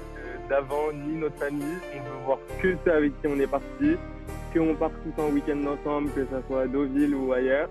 d'avant 0.49 0.91
ni 0.93 1.15
notre 1.15 1.37
famille. 1.37 1.77
On 1.93 2.03
veut 2.03 2.25
voir 2.25 2.39
que 2.61 2.75
ceux 2.83 2.91
avec 2.91 3.19
qui 3.21 3.27
on 3.27 3.39
est 3.39 3.47
parti. 3.47 3.95
Qu'on 4.53 4.75
part 4.75 4.91
tous 5.03 5.21
en 5.21 5.29
week-end 5.29 5.62
ensemble, 5.65 6.12
que 6.13 6.25
ça 6.25 6.41
soit 6.47 6.62
à 6.62 6.67
Deauville 6.67 7.13
ou 7.15 7.33
ailleurs. 7.33 7.69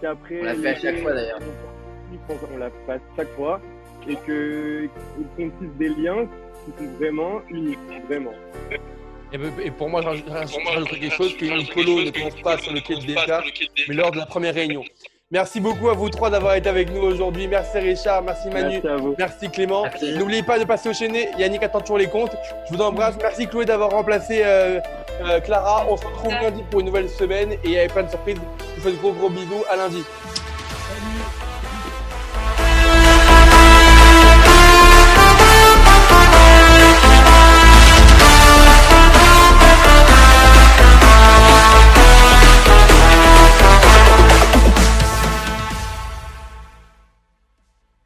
Qu'après, 0.00 0.40
On 0.40 0.44
l'a 0.44 0.54
fait 0.54 0.68
à 0.68 0.74
chaque 0.76 0.98
fois, 1.00 1.14
d'ailleurs. 1.14 1.38
on- 2.28 2.58
l'a 2.58 2.70
fait 2.86 2.92
à 2.92 2.98
chaque 3.16 3.34
fois. 3.36 3.60
Et 4.08 4.16
que 4.26 4.86
qu'on 5.36 5.50
tisse 5.50 5.76
des 5.78 5.88
liens 5.90 6.26
qui 6.64 6.84
sont 6.84 6.90
vraiment 6.98 7.40
uniques, 7.50 7.78
vraiment. 8.08 8.32
Et, 9.32 9.70
pour 9.70 9.88
moi, 9.88 10.00
je 10.02 10.22
quelque 10.98 11.14
chose, 11.14 11.36
qu'une 11.36 11.66
colo 11.68 12.02
ne 12.02 12.10
commence 12.10 12.40
pas 12.42 12.58
sur 12.58 12.72
le 12.72 12.80
quai 12.80 12.96
de 12.96 13.88
mais 13.88 13.94
lors 13.94 14.10
de 14.10 14.18
la 14.18 14.26
première 14.26 14.54
réunion. 14.54 14.82
Merci 15.32 15.60
beaucoup 15.60 15.88
à 15.88 15.94
vous 15.94 16.10
trois 16.10 16.28
d'avoir 16.28 16.56
été 16.56 16.68
avec 16.68 16.92
nous 16.92 17.02
aujourd'hui. 17.02 17.46
Merci 17.46 17.78
Richard, 17.78 18.20
merci 18.22 18.48
Manu, 18.48 18.80
Merci 18.82 18.88
à 18.88 18.96
vous. 18.96 19.14
merci 19.16 19.48
Clément. 19.48 19.84
Merci. 19.84 20.18
N'oubliez 20.18 20.42
pas 20.42 20.58
de 20.58 20.64
passer 20.64 20.88
au 20.88 20.92
chaîné. 20.92 21.28
Yannick 21.38 21.62
attend 21.62 21.80
toujours 21.80 21.98
les 21.98 22.08
comptes. 22.08 22.34
Je 22.68 22.74
vous 22.74 22.82
embrasse. 22.82 23.14
Merci 23.22 23.46
Chloé 23.46 23.64
d'avoir 23.64 23.90
remplacé 23.90 24.42
euh, 24.44 24.80
euh, 25.22 25.38
Clara. 25.38 25.86
On 25.88 25.96
se 25.96 26.04
retrouve 26.04 26.32
lundi 26.32 26.64
pour 26.68 26.80
une 26.80 26.86
nouvelle 26.86 27.08
semaine 27.08 27.52
et 27.52 27.58
il 27.62 27.70
y 27.70 27.78
avait 27.78 27.86
plein 27.86 28.02
de 28.02 28.10
surprises. 28.10 28.38
Je 28.74 28.80
vous 28.80 28.88
fais 28.88 28.90
de 28.90 29.00
gros 29.00 29.12
gros 29.12 29.30
bisous. 29.30 29.62
À 29.70 29.76
lundi. 29.76 30.02